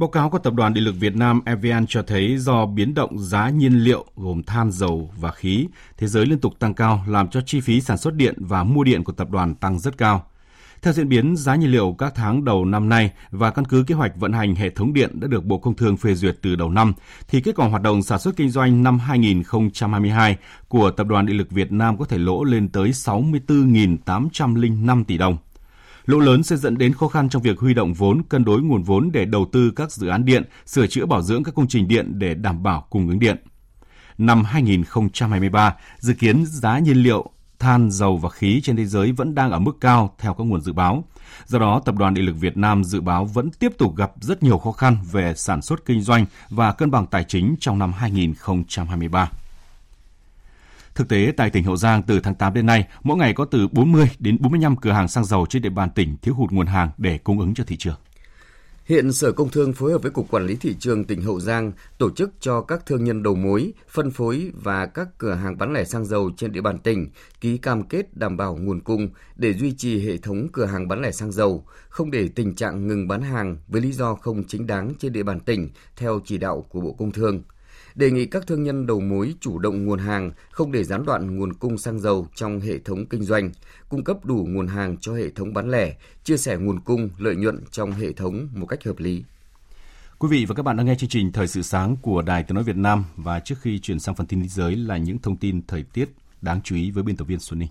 Báo 0.00 0.08
cáo 0.08 0.30
của 0.30 0.38
Tập 0.38 0.54
đoàn 0.54 0.74
Điện 0.74 0.84
lực 0.84 0.94
Việt 0.98 1.16
Nam 1.16 1.40
EVN 1.44 1.86
cho 1.88 2.02
thấy 2.02 2.38
do 2.38 2.66
biến 2.66 2.94
động 2.94 3.18
giá 3.18 3.50
nhiên 3.50 3.84
liệu 3.84 4.04
gồm 4.16 4.42
than, 4.42 4.72
dầu 4.72 5.10
và 5.16 5.30
khí, 5.30 5.66
thế 5.98 6.06
giới 6.06 6.26
liên 6.26 6.38
tục 6.38 6.58
tăng 6.58 6.74
cao 6.74 7.04
làm 7.08 7.28
cho 7.28 7.40
chi 7.40 7.60
phí 7.60 7.80
sản 7.80 7.98
xuất 7.98 8.14
điện 8.14 8.34
và 8.38 8.64
mua 8.64 8.84
điện 8.84 9.04
của 9.04 9.12
tập 9.12 9.30
đoàn 9.30 9.54
tăng 9.54 9.78
rất 9.78 9.98
cao. 9.98 10.26
Theo 10.82 10.92
diễn 10.92 11.08
biến 11.08 11.36
giá 11.36 11.56
nhiên 11.56 11.70
liệu 11.70 11.94
các 11.98 12.12
tháng 12.14 12.44
đầu 12.44 12.64
năm 12.64 12.88
nay 12.88 13.10
và 13.30 13.50
căn 13.50 13.64
cứ 13.64 13.84
kế 13.86 13.94
hoạch 13.94 14.16
vận 14.16 14.32
hành 14.32 14.54
hệ 14.54 14.70
thống 14.70 14.92
điện 14.92 15.20
đã 15.20 15.28
được 15.28 15.44
Bộ 15.44 15.58
Công 15.58 15.74
Thương 15.74 15.96
phê 15.96 16.14
duyệt 16.14 16.38
từ 16.42 16.56
đầu 16.56 16.70
năm, 16.70 16.92
thì 17.28 17.40
kết 17.40 17.56
quả 17.56 17.68
hoạt 17.68 17.82
động 17.82 18.02
sản 18.02 18.18
xuất 18.18 18.36
kinh 18.36 18.50
doanh 18.50 18.82
năm 18.82 18.98
2022 18.98 20.36
của 20.68 20.90
Tập 20.90 21.06
đoàn 21.06 21.26
Điện 21.26 21.36
lực 21.36 21.50
Việt 21.50 21.72
Nam 21.72 21.98
có 21.98 22.04
thể 22.04 22.18
lỗ 22.18 22.44
lên 22.44 22.68
tới 22.68 22.90
64.805 22.90 25.04
tỷ 25.04 25.18
đồng. 25.18 25.36
Lỗ 26.10 26.18
lớn 26.18 26.42
sẽ 26.42 26.56
dẫn 26.56 26.78
đến 26.78 26.94
khó 26.94 27.08
khăn 27.08 27.28
trong 27.28 27.42
việc 27.42 27.58
huy 27.58 27.74
động 27.74 27.94
vốn, 27.94 28.22
cân 28.28 28.44
đối 28.44 28.62
nguồn 28.62 28.82
vốn 28.82 29.10
để 29.12 29.24
đầu 29.24 29.46
tư 29.52 29.72
các 29.76 29.92
dự 29.92 30.08
án 30.08 30.24
điện, 30.24 30.42
sửa 30.66 30.86
chữa 30.86 31.06
bảo 31.06 31.22
dưỡng 31.22 31.44
các 31.44 31.54
công 31.54 31.68
trình 31.68 31.88
điện 31.88 32.18
để 32.18 32.34
đảm 32.34 32.62
bảo 32.62 32.86
cung 32.90 33.08
ứng 33.08 33.18
điện. 33.18 33.36
Năm 34.18 34.44
2023, 34.44 35.74
dự 35.98 36.14
kiến 36.14 36.44
giá 36.46 36.78
nhiên 36.78 36.96
liệu 36.96 37.30
than, 37.58 37.90
dầu 37.90 38.16
và 38.16 38.30
khí 38.30 38.60
trên 38.60 38.76
thế 38.76 38.86
giới 38.86 39.12
vẫn 39.12 39.34
đang 39.34 39.50
ở 39.50 39.58
mức 39.58 39.76
cao 39.80 40.14
theo 40.18 40.34
các 40.34 40.44
nguồn 40.44 40.60
dự 40.60 40.72
báo. 40.72 41.04
Do 41.46 41.58
đó, 41.58 41.80
Tập 41.84 41.94
đoàn 41.98 42.14
Điện 42.14 42.24
lực 42.24 42.36
Việt 42.40 42.56
Nam 42.56 42.84
dự 42.84 43.00
báo 43.00 43.24
vẫn 43.24 43.50
tiếp 43.50 43.72
tục 43.78 43.96
gặp 43.96 44.12
rất 44.20 44.42
nhiều 44.42 44.58
khó 44.58 44.72
khăn 44.72 44.96
về 45.12 45.34
sản 45.36 45.62
xuất 45.62 45.84
kinh 45.84 46.00
doanh 46.00 46.26
và 46.48 46.72
cân 46.72 46.90
bằng 46.90 47.06
tài 47.06 47.24
chính 47.24 47.56
trong 47.60 47.78
năm 47.78 47.92
2023. 47.92 49.30
Thực 51.00 51.08
tế, 51.08 51.32
tại 51.36 51.50
tỉnh 51.50 51.64
Hậu 51.64 51.76
Giang 51.76 52.02
từ 52.02 52.20
tháng 52.20 52.34
8 52.34 52.54
đến 52.54 52.66
nay, 52.66 52.88
mỗi 53.02 53.16
ngày 53.16 53.32
có 53.32 53.44
từ 53.44 53.68
40 53.72 54.10
đến 54.18 54.36
45 54.40 54.76
cửa 54.76 54.92
hàng 54.92 55.08
xăng 55.08 55.24
dầu 55.24 55.46
trên 55.46 55.62
địa 55.62 55.68
bàn 55.68 55.90
tỉnh 55.94 56.16
thiếu 56.22 56.34
hụt 56.34 56.50
nguồn 56.50 56.66
hàng 56.66 56.90
để 56.98 57.18
cung 57.18 57.40
ứng 57.40 57.54
cho 57.54 57.64
thị 57.64 57.76
trường. 57.76 57.94
Hiện 58.84 59.12
Sở 59.12 59.32
Công 59.32 59.48
Thương 59.48 59.72
phối 59.72 59.92
hợp 59.92 60.02
với 60.02 60.10
Cục 60.10 60.30
Quản 60.30 60.46
lý 60.46 60.56
Thị 60.56 60.74
trường 60.78 61.04
tỉnh 61.04 61.22
Hậu 61.22 61.40
Giang 61.40 61.72
tổ 61.98 62.10
chức 62.10 62.30
cho 62.40 62.60
các 62.60 62.86
thương 62.86 63.04
nhân 63.04 63.22
đầu 63.22 63.34
mối, 63.34 63.72
phân 63.88 64.10
phối 64.10 64.50
và 64.54 64.86
các 64.86 65.08
cửa 65.18 65.34
hàng 65.34 65.58
bán 65.58 65.72
lẻ 65.72 65.84
xăng 65.84 66.04
dầu 66.04 66.30
trên 66.36 66.52
địa 66.52 66.60
bàn 66.60 66.78
tỉnh 66.78 67.08
ký 67.40 67.58
cam 67.58 67.82
kết 67.82 68.16
đảm 68.16 68.36
bảo 68.36 68.56
nguồn 68.56 68.80
cung 68.80 69.08
để 69.36 69.52
duy 69.52 69.72
trì 69.72 70.06
hệ 70.08 70.16
thống 70.16 70.48
cửa 70.52 70.66
hàng 70.66 70.88
bán 70.88 71.02
lẻ 71.02 71.10
xăng 71.10 71.32
dầu, 71.32 71.64
không 71.88 72.10
để 72.10 72.28
tình 72.28 72.54
trạng 72.54 72.86
ngừng 72.86 73.08
bán 73.08 73.22
hàng 73.22 73.56
với 73.68 73.80
lý 73.80 73.92
do 73.92 74.14
không 74.14 74.44
chính 74.48 74.66
đáng 74.66 74.92
trên 74.98 75.12
địa 75.12 75.22
bàn 75.22 75.40
tỉnh 75.40 75.70
theo 75.96 76.20
chỉ 76.24 76.38
đạo 76.38 76.66
của 76.68 76.80
Bộ 76.80 76.92
Công 76.92 77.12
Thương 77.12 77.42
đề 77.94 78.10
nghị 78.10 78.26
các 78.26 78.46
thương 78.46 78.62
nhân 78.62 78.86
đầu 78.86 79.00
mối 79.00 79.34
chủ 79.40 79.58
động 79.58 79.84
nguồn 79.84 79.98
hàng, 79.98 80.32
không 80.50 80.72
để 80.72 80.84
gián 80.84 81.04
đoạn 81.04 81.36
nguồn 81.36 81.52
cung 81.52 81.78
xăng 81.78 82.00
dầu 82.00 82.26
trong 82.34 82.60
hệ 82.60 82.78
thống 82.78 83.06
kinh 83.06 83.22
doanh, 83.22 83.50
cung 83.88 84.04
cấp 84.04 84.24
đủ 84.24 84.46
nguồn 84.48 84.66
hàng 84.66 84.96
cho 84.96 85.14
hệ 85.14 85.30
thống 85.30 85.54
bán 85.54 85.70
lẻ, 85.70 85.96
chia 86.24 86.36
sẻ 86.36 86.56
nguồn 86.56 86.80
cung, 86.80 87.10
lợi 87.18 87.36
nhuận 87.36 87.64
trong 87.70 87.92
hệ 87.92 88.12
thống 88.12 88.48
một 88.54 88.66
cách 88.66 88.84
hợp 88.84 88.98
lý. 88.98 89.24
Quý 90.18 90.28
vị 90.28 90.44
và 90.44 90.54
các 90.54 90.62
bạn 90.62 90.76
đang 90.76 90.86
nghe 90.86 90.94
chương 90.94 91.10
trình 91.10 91.32
Thời 91.32 91.46
sự 91.46 91.62
sáng 91.62 91.96
của 91.96 92.22
Đài 92.22 92.42
Tiếng 92.42 92.54
nói 92.54 92.64
Việt 92.64 92.76
Nam 92.76 93.04
và 93.16 93.40
trước 93.40 93.54
khi 93.60 93.78
chuyển 93.78 94.00
sang 94.00 94.14
phần 94.14 94.26
tin 94.26 94.42
thế 94.42 94.48
giới 94.48 94.76
là 94.76 94.96
những 94.96 95.18
thông 95.18 95.36
tin 95.36 95.62
thời 95.66 95.82
tiết 95.82 96.08
đáng 96.40 96.60
chú 96.64 96.76
ý 96.76 96.90
với 96.90 97.02
biên 97.02 97.16
tập 97.16 97.24
viên 97.24 97.40
Xuân 97.40 97.58
Ninh. 97.58 97.68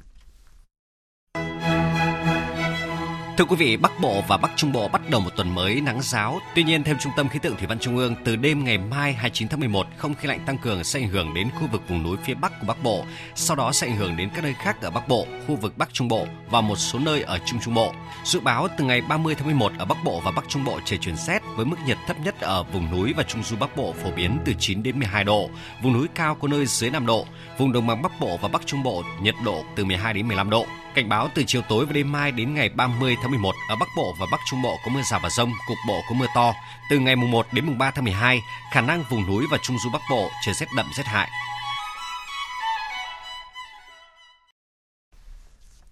Thưa 3.39 3.45
quý 3.45 3.55
vị, 3.55 3.77
Bắc 3.77 3.91
Bộ 4.01 4.23
và 4.27 4.37
Bắc 4.37 4.51
Trung 4.55 4.71
Bộ 4.71 4.87
bắt 4.87 5.01
đầu 5.09 5.21
một 5.21 5.29
tuần 5.35 5.55
mới 5.55 5.81
nắng 5.81 5.99
giáo. 6.01 6.39
Tuy 6.55 6.63
nhiên, 6.63 6.83
theo 6.83 6.95
Trung 6.99 7.13
tâm 7.17 7.29
Khí 7.29 7.39
tượng 7.39 7.55
Thủy 7.55 7.67
văn 7.67 7.79
Trung 7.79 7.97
ương, 7.97 8.15
từ 8.25 8.35
đêm 8.35 8.63
ngày 8.63 8.77
mai 8.77 9.13
29 9.13 9.47
tháng 9.47 9.59
11, 9.59 9.87
không 9.97 10.15
khí 10.15 10.27
lạnh 10.27 10.39
tăng 10.45 10.57
cường 10.57 10.83
sẽ 10.83 10.99
ảnh 10.99 11.09
hưởng 11.09 11.33
đến 11.33 11.49
khu 11.59 11.67
vực 11.71 11.81
vùng 11.87 12.03
núi 12.03 12.17
phía 12.23 12.33
Bắc 12.33 12.59
của 12.59 12.67
Bắc 12.67 12.83
Bộ, 12.83 13.05
sau 13.35 13.57
đó 13.57 13.71
sẽ 13.71 13.87
ảnh 13.87 13.95
hưởng 13.95 14.17
đến 14.17 14.29
các 14.35 14.43
nơi 14.43 14.53
khác 14.53 14.81
ở 14.81 14.89
Bắc 14.89 15.07
Bộ, 15.07 15.27
khu 15.47 15.55
vực 15.55 15.77
Bắc 15.77 15.93
Trung 15.93 16.07
Bộ 16.07 16.27
và 16.49 16.61
một 16.61 16.75
số 16.75 16.99
nơi 16.99 17.21
ở 17.21 17.39
Trung 17.45 17.59
Trung 17.59 17.73
Bộ. 17.73 17.93
Dự 18.23 18.39
báo 18.39 18.67
từ 18.77 18.85
ngày 18.85 19.01
30 19.01 19.35
tháng 19.35 19.45
11 19.45 19.71
ở 19.77 19.85
Bắc 19.85 20.03
Bộ 20.03 20.21
và 20.25 20.31
Bắc 20.31 20.45
Trung 20.47 20.63
Bộ 20.63 20.79
trời 20.85 20.99
chuyển 20.99 21.15
rét 21.15 21.41
với 21.55 21.65
mức 21.65 21.77
nhiệt 21.85 21.97
thấp 22.07 22.17
nhất 22.23 22.41
ở 22.41 22.63
vùng 22.63 22.91
núi 22.91 23.13
và 23.17 23.23
Trung 23.23 23.43
du 23.43 23.57
Bắc 23.57 23.77
Bộ 23.77 23.93
phổ 24.03 24.11
biến 24.11 24.39
từ 24.45 24.53
9 24.59 24.83
đến 24.83 24.99
12 24.99 25.23
độ, 25.23 25.49
vùng 25.81 25.93
núi 25.93 26.07
cao 26.15 26.35
có 26.35 26.47
nơi 26.47 26.65
dưới 26.65 26.89
5 26.89 27.05
độ, 27.05 27.25
vùng 27.57 27.71
đồng 27.71 27.87
bằng 27.87 28.01
Bắc 28.01 28.19
Bộ 28.19 28.37
và 28.41 28.47
Bắc 28.47 28.65
Trung 28.65 28.83
Bộ 28.83 29.03
nhiệt 29.21 29.35
độ 29.45 29.63
từ 29.75 29.85
12 29.85 30.13
đến 30.13 30.27
15 30.27 30.49
độ. 30.49 30.65
Cảnh 30.93 31.09
báo 31.09 31.29
từ 31.35 31.43
chiều 31.47 31.61
tối 31.61 31.85
và 31.85 31.93
đêm 31.93 32.11
mai 32.11 32.31
đến 32.31 32.53
ngày 32.53 32.69
30 32.69 33.15
tháng 33.21 33.28
11 33.29 33.55
ở 33.69 33.75
Bắc 33.79 33.89
Bộ 33.97 34.15
và 34.19 34.25
Bắc 34.31 34.39
Trung 34.49 34.61
Bộ 34.61 34.77
có 34.85 34.91
mưa 34.91 35.01
rào 35.01 35.19
và 35.23 35.29
rông, 35.29 35.51
cục 35.67 35.77
bộ 35.87 36.01
có 36.09 36.15
mưa 36.15 36.25
to. 36.35 36.53
Từ 36.89 36.99
ngày 36.99 37.15
mùng 37.15 37.31
1 37.31 37.45
đến 37.53 37.65
mùng 37.65 37.77
3 37.77 37.91
tháng 37.91 38.03
12, 38.03 38.41
khả 38.71 38.81
năng 38.81 39.03
vùng 39.09 39.27
núi 39.27 39.45
và 39.51 39.57
Trung 39.63 39.77
du 39.83 39.89
Bắc 39.93 40.01
Bộ 40.09 40.29
trời 40.45 40.55
rét 40.55 40.67
đậm 40.77 40.85
rét 40.97 41.05
hại. 41.05 41.29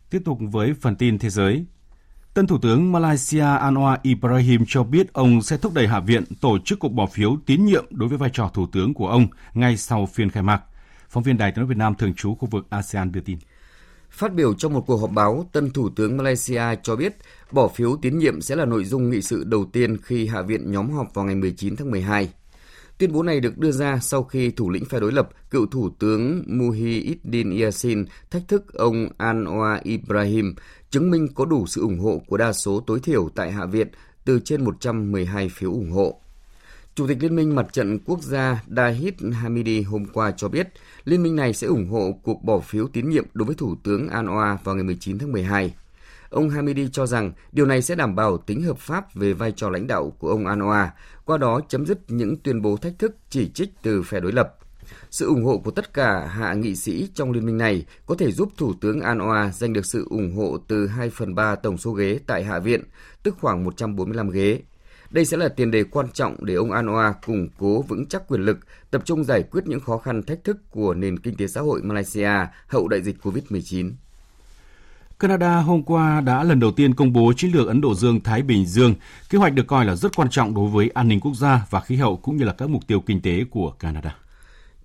Tiếp 0.10 0.22
tục 0.25 0.38
với 0.41 0.74
phần 0.82 0.96
tin 0.96 1.20
thế 1.20 1.29
giới. 1.29 1.65
Tân 2.34 2.48
Thủ 2.48 2.58
tướng 2.58 2.91
Malaysia 2.91 3.41
Anwar 3.41 3.98
Ibrahim 4.01 4.63
cho 4.67 4.84
biết 4.84 5.13
ông 5.13 5.41
sẽ 5.41 5.58
thúc 5.58 5.73
đẩy 5.73 5.88
Hạ 5.88 6.00
viện 6.00 6.23
tổ 6.41 6.58
chức 6.60 6.80
cuộc 6.80 6.89
bỏ 6.89 7.06
phiếu 7.06 7.38
tín 7.45 7.65
nhiệm 7.65 7.86
đối 7.89 8.10
với 8.10 8.17
vai 8.17 8.30
trò 8.34 8.50
Thủ 8.54 8.67
tướng 8.71 8.93
của 8.93 9.08
ông 9.08 9.28
ngay 9.54 9.78
sau 9.78 10.06
phiên 10.06 10.30
khai 10.30 10.43
mạc. 10.43 10.63
Phóng 11.10 11.23
viên 11.23 11.38
Đài 11.38 11.52
tiếng 11.52 11.60
nói 11.60 11.69
Việt 11.69 11.78
Nam 11.78 11.95
thường 11.95 12.13
trú 12.13 12.36
khu 12.36 12.47
vực 12.52 12.67
ASEAN 12.69 13.12
đưa 13.12 13.21
tin. 13.21 13.38
Phát 14.17 14.34
biểu 14.34 14.53
trong 14.53 14.73
một 14.73 14.84
cuộc 14.88 14.97
họp 14.97 15.12
báo, 15.12 15.49
tân 15.51 15.71
Thủ 15.71 15.89
tướng 15.89 16.17
Malaysia 16.17 16.62
cho 16.84 16.95
biết 16.95 17.13
bỏ 17.51 17.67
phiếu 17.67 17.97
tín 18.01 18.17
nhiệm 18.17 18.41
sẽ 18.41 18.56
là 18.56 18.65
nội 18.65 18.86
dung 18.86 19.10
nghị 19.10 19.21
sự 19.21 19.43
đầu 19.43 19.65
tiên 19.73 19.97
khi 19.97 20.27
Hạ 20.27 20.41
viện 20.41 20.71
nhóm 20.71 20.89
họp 20.89 21.13
vào 21.13 21.25
ngày 21.25 21.36
19 21.36 21.75
tháng 21.75 21.91
12. 21.91 22.30
Tuyên 22.97 23.12
bố 23.12 23.23
này 23.23 23.39
được 23.39 23.58
đưa 23.58 23.71
ra 23.71 23.99
sau 24.01 24.23
khi 24.23 24.51
thủ 24.51 24.69
lĩnh 24.69 24.86
phe 24.86 24.99
đối 24.99 25.12
lập, 25.12 25.30
cựu 25.51 25.65
Thủ 25.65 25.89
tướng 25.99 26.43
Muhyiddin 26.47 27.62
Yassin 27.62 28.06
thách 28.32 28.47
thức 28.47 28.73
ông 28.73 29.08
Anwar 29.17 29.80
Ibrahim 29.84 30.56
chứng 30.89 31.12
minh 31.12 31.27
có 31.36 31.45
đủ 31.45 31.67
sự 31.67 31.82
ủng 31.82 31.99
hộ 31.99 32.21
của 32.27 32.38
đa 32.38 32.53
số 32.53 32.84
tối 32.88 32.99
thiểu 33.03 33.30
tại 33.36 33.51
Hạ 33.51 33.65
viện 33.65 33.88
từ 34.25 34.39
trên 34.39 34.63
112 34.63 35.49
phiếu 35.49 35.71
ủng 35.71 35.91
hộ. 35.91 36.21
Chủ 36.97 37.07
tịch 37.07 37.17
Liên 37.21 37.36
minh 37.36 37.55
Mặt 37.55 37.73
trận 37.73 37.99
Quốc 38.05 38.21
gia 38.21 38.63
Dahid 38.67 39.13
Hamidi 39.33 39.81
hôm 39.81 40.05
qua 40.05 40.31
cho 40.31 40.49
biết 40.49 40.67
Liên 41.05 41.23
minh 41.23 41.36
này 41.36 41.53
sẽ 41.53 41.67
ủng 41.67 41.89
hộ 41.89 42.19
cuộc 42.23 42.43
bỏ 42.43 42.60
phiếu 42.60 42.88
tín 42.88 43.10
nhiệm 43.10 43.25
đối 43.33 43.45
với 43.45 43.55
Thủ 43.55 43.75
tướng 43.83 44.07
Anwar 44.07 44.57
vào 44.63 44.75
ngày 44.75 44.83
19 44.83 45.17
tháng 45.17 45.31
12. 45.31 45.73
Ông 46.29 46.49
Hamidi 46.49 46.89
cho 46.91 47.05
rằng 47.05 47.31
điều 47.51 47.65
này 47.65 47.81
sẽ 47.81 47.95
đảm 47.95 48.15
bảo 48.15 48.38
tính 48.38 48.63
hợp 48.63 48.77
pháp 48.77 49.15
về 49.15 49.33
vai 49.33 49.51
trò 49.51 49.69
lãnh 49.69 49.88
đạo 49.88 50.13
của 50.19 50.29
ông 50.29 50.45
Anwar, 50.45 50.88
qua 51.25 51.38
đó 51.38 51.62
chấm 51.69 51.86
dứt 51.86 51.99
những 52.07 52.38
tuyên 52.38 52.62
bố 52.62 52.77
thách 52.77 52.99
thức 52.99 53.15
chỉ 53.29 53.49
trích 53.49 53.69
từ 53.81 54.03
phe 54.03 54.19
đối 54.19 54.31
lập. 54.31 54.55
Sự 55.12 55.27
ủng 55.27 55.43
hộ 55.43 55.57
của 55.57 55.71
tất 55.71 55.93
cả 55.93 56.27
hạ 56.27 56.53
nghị 56.53 56.75
sĩ 56.75 57.10
trong 57.13 57.31
liên 57.31 57.45
minh 57.45 57.57
này 57.57 57.86
có 58.05 58.15
thể 58.15 58.31
giúp 58.31 58.49
Thủ 58.57 58.73
tướng 58.81 58.99
Anwar 58.99 59.51
giành 59.51 59.73
được 59.73 59.86
sự 59.86 60.07
ủng 60.10 60.36
hộ 60.36 60.57
từ 60.67 60.88
2 60.88 61.10
phần 61.10 61.36
3 61.36 61.55
tổng 61.55 61.77
số 61.77 61.91
ghế 61.91 62.19
tại 62.27 62.43
Hạ 62.43 62.60
viện, 62.60 62.83
tức 63.23 63.36
khoảng 63.41 63.63
145 63.63 64.29
ghế. 64.29 64.62
Đây 65.10 65.26
sẽ 65.26 65.38
là 65.38 65.50
tiền 65.50 65.72
đề 65.72 65.84
quan 65.84 66.08
trọng 66.13 66.46
để 66.46 66.54
ông 66.54 66.72
Anoa 66.72 67.13
củng 67.26 67.48
cố 67.58 67.82
vững 67.82 68.06
chắc 68.06 68.28
quyền 68.28 68.41
lực, 68.41 68.58
tập 68.91 69.02
trung 69.06 69.24
giải 69.24 69.43
quyết 69.43 69.67
những 69.67 69.80
khó 69.80 69.98
khăn 69.98 70.24
thách 70.24 70.43
thức 70.43 70.58
của 70.72 70.93
nền 70.93 71.20
kinh 71.20 71.36
tế 71.36 71.48
xã 71.48 71.62
hội 71.62 71.82
Malaysia 71.84 72.32
hậu 72.67 72.88
đại 72.88 73.02
dịch 73.02 73.15
COVID-19. 73.24 73.91
Canada 75.20 75.58
hôm 75.58 75.84
qua 75.84 76.22
đã 76.22 76.43
lần 76.43 76.60
đầu 76.60 76.72
tiên 76.72 76.93
công 76.93 77.13
bố 77.13 77.34
chiến 77.38 77.52
lược 77.52 77.67
Ấn 77.67 77.82
Độ 77.82 77.96
Dương-Thái 77.96 78.41
Bình 78.41 78.65
Dương. 78.65 78.96
Kế 79.30 79.38
hoạch 79.38 79.54
được 79.54 79.67
coi 79.67 79.86
là 79.86 79.96
rất 79.96 80.15
quan 80.15 80.30
trọng 80.30 80.54
đối 80.54 80.70
với 80.70 80.89
an 80.93 81.08
ninh 81.08 81.20
quốc 81.20 81.36
gia 81.36 81.65
và 81.70 81.80
khí 81.80 81.96
hậu 81.96 82.17
cũng 82.17 82.38
như 82.38 82.46
là 82.46 82.54
các 82.54 82.70
mục 82.70 82.88
tiêu 82.88 83.00
kinh 83.00 83.22
tế 83.22 83.43
của 83.52 83.72
Canada. 83.72 84.15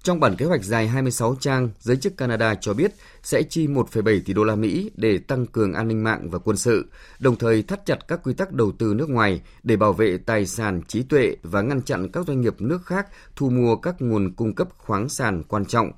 Trong 0.02 0.20
bản 0.20 0.36
kế 0.36 0.46
hoạch 0.46 0.64
dài 0.64 0.88
26 0.88 1.36
trang, 1.40 1.70
giới 1.78 1.96
chức 1.96 2.16
Canada 2.16 2.54
cho 2.54 2.74
biết 2.74 2.92
sẽ 3.22 3.42
chi 3.42 3.66
1,7 3.66 4.20
tỷ 4.24 4.32
đô 4.32 4.44
la 4.44 4.56
Mỹ 4.56 4.90
để 4.96 5.18
tăng 5.18 5.46
cường 5.46 5.72
an 5.72 5.88
ninh 5.88 6.04
mạng 6.04 6.30
và 6.30 6.38
quân 6.38 6.56
sự, 6.56 6.86
đồng 7.18 7.36
thời 7.36 7.62
thắt 7.62 7.86
chặt 7.86 8.08
các 8.08 8.20
quy 8.24 8.34
tắc 8.34 8.52
đầu 8.52 8.72
tư 8.78 8.94
nước 8.94 9.10
ngoài 9.10 9.42
để 9.62 9.76
bảo 9.76 9.92
vệ 9.92 10.18
tài 10.18 10.46
sản 10.46 10.82
trí 10.88 11.02
tuệ 11.02 11.36
và 11.42 11.62
ngăn 11.62 11.82
chặn 11.82 12.08
các 12.12 12.26
doanh 12.26 12.40
nghiệp 12.40 12.54
nước 12.58 12.86
khác 12.86 13.06
thu 13.36 13.50
mua 13.50 13.76
các 13.76 13.94
nguồn 13.98 14.32
cung 14.32 14.54
cấp 14.54 14.68
khoáng 14.76 15.08
sản 15.08 15.42
quan 15.48 15.64
trọng. 15.64 15.92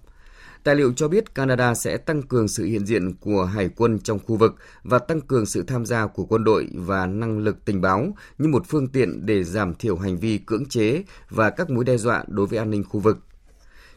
Tài 0.65 0.75
liệu 0.75 0.93
cho 0.93 1.09
biết 1.09 1.35
Canada 1.35 1.75
sẽ 1.75 1.97
tăng 1.97 2.23
cường 2.23 2.49
sự 2.49 2.65
hiện 2.65 2.87
diện 2.87 3.13
của 3.21 3.45
hải 3.45 3.69
quân 3.69 3.99
trong 3.99 4.19
khu 4.27 4.37
vực 4.37 4.55
và 4.83 4.99
tăng 4.99 5.21
cường 5.21 5.47
sự 5.47 5.63
tham 5.63 5.87
gia 5.87 6.07
của 6.07 6.25
quân 6.25 6.45
đội 6.45 6.69
và 6.75 7.07
năng 7.07 7.39
lực 7.39 7.65
tình 7.65 7.81
báo 7.81 8.15
như 8.39 8.49
một 8.49 8.63
phương 8.69 8.89
tiện 8.89 9.27
để 9.27 9.45
giảm 9.45 9.75
thiểu 9.75 9.97
hành 9.97 10.19
vi 10.19 10.39
cưỡng 10.39 10.67
chế 10.67 11.03
và 11.31 11.51
các 11.51 11.71
mối 11.71 11.85
đe 11.85 11.97
dọa 11.97 12.25
đối 12.29 12.47
với 12.47 12.59
an 12.59 12.71
ninh 12.71 12.85
khu 12.85 13.01
vực. 13.01 13.19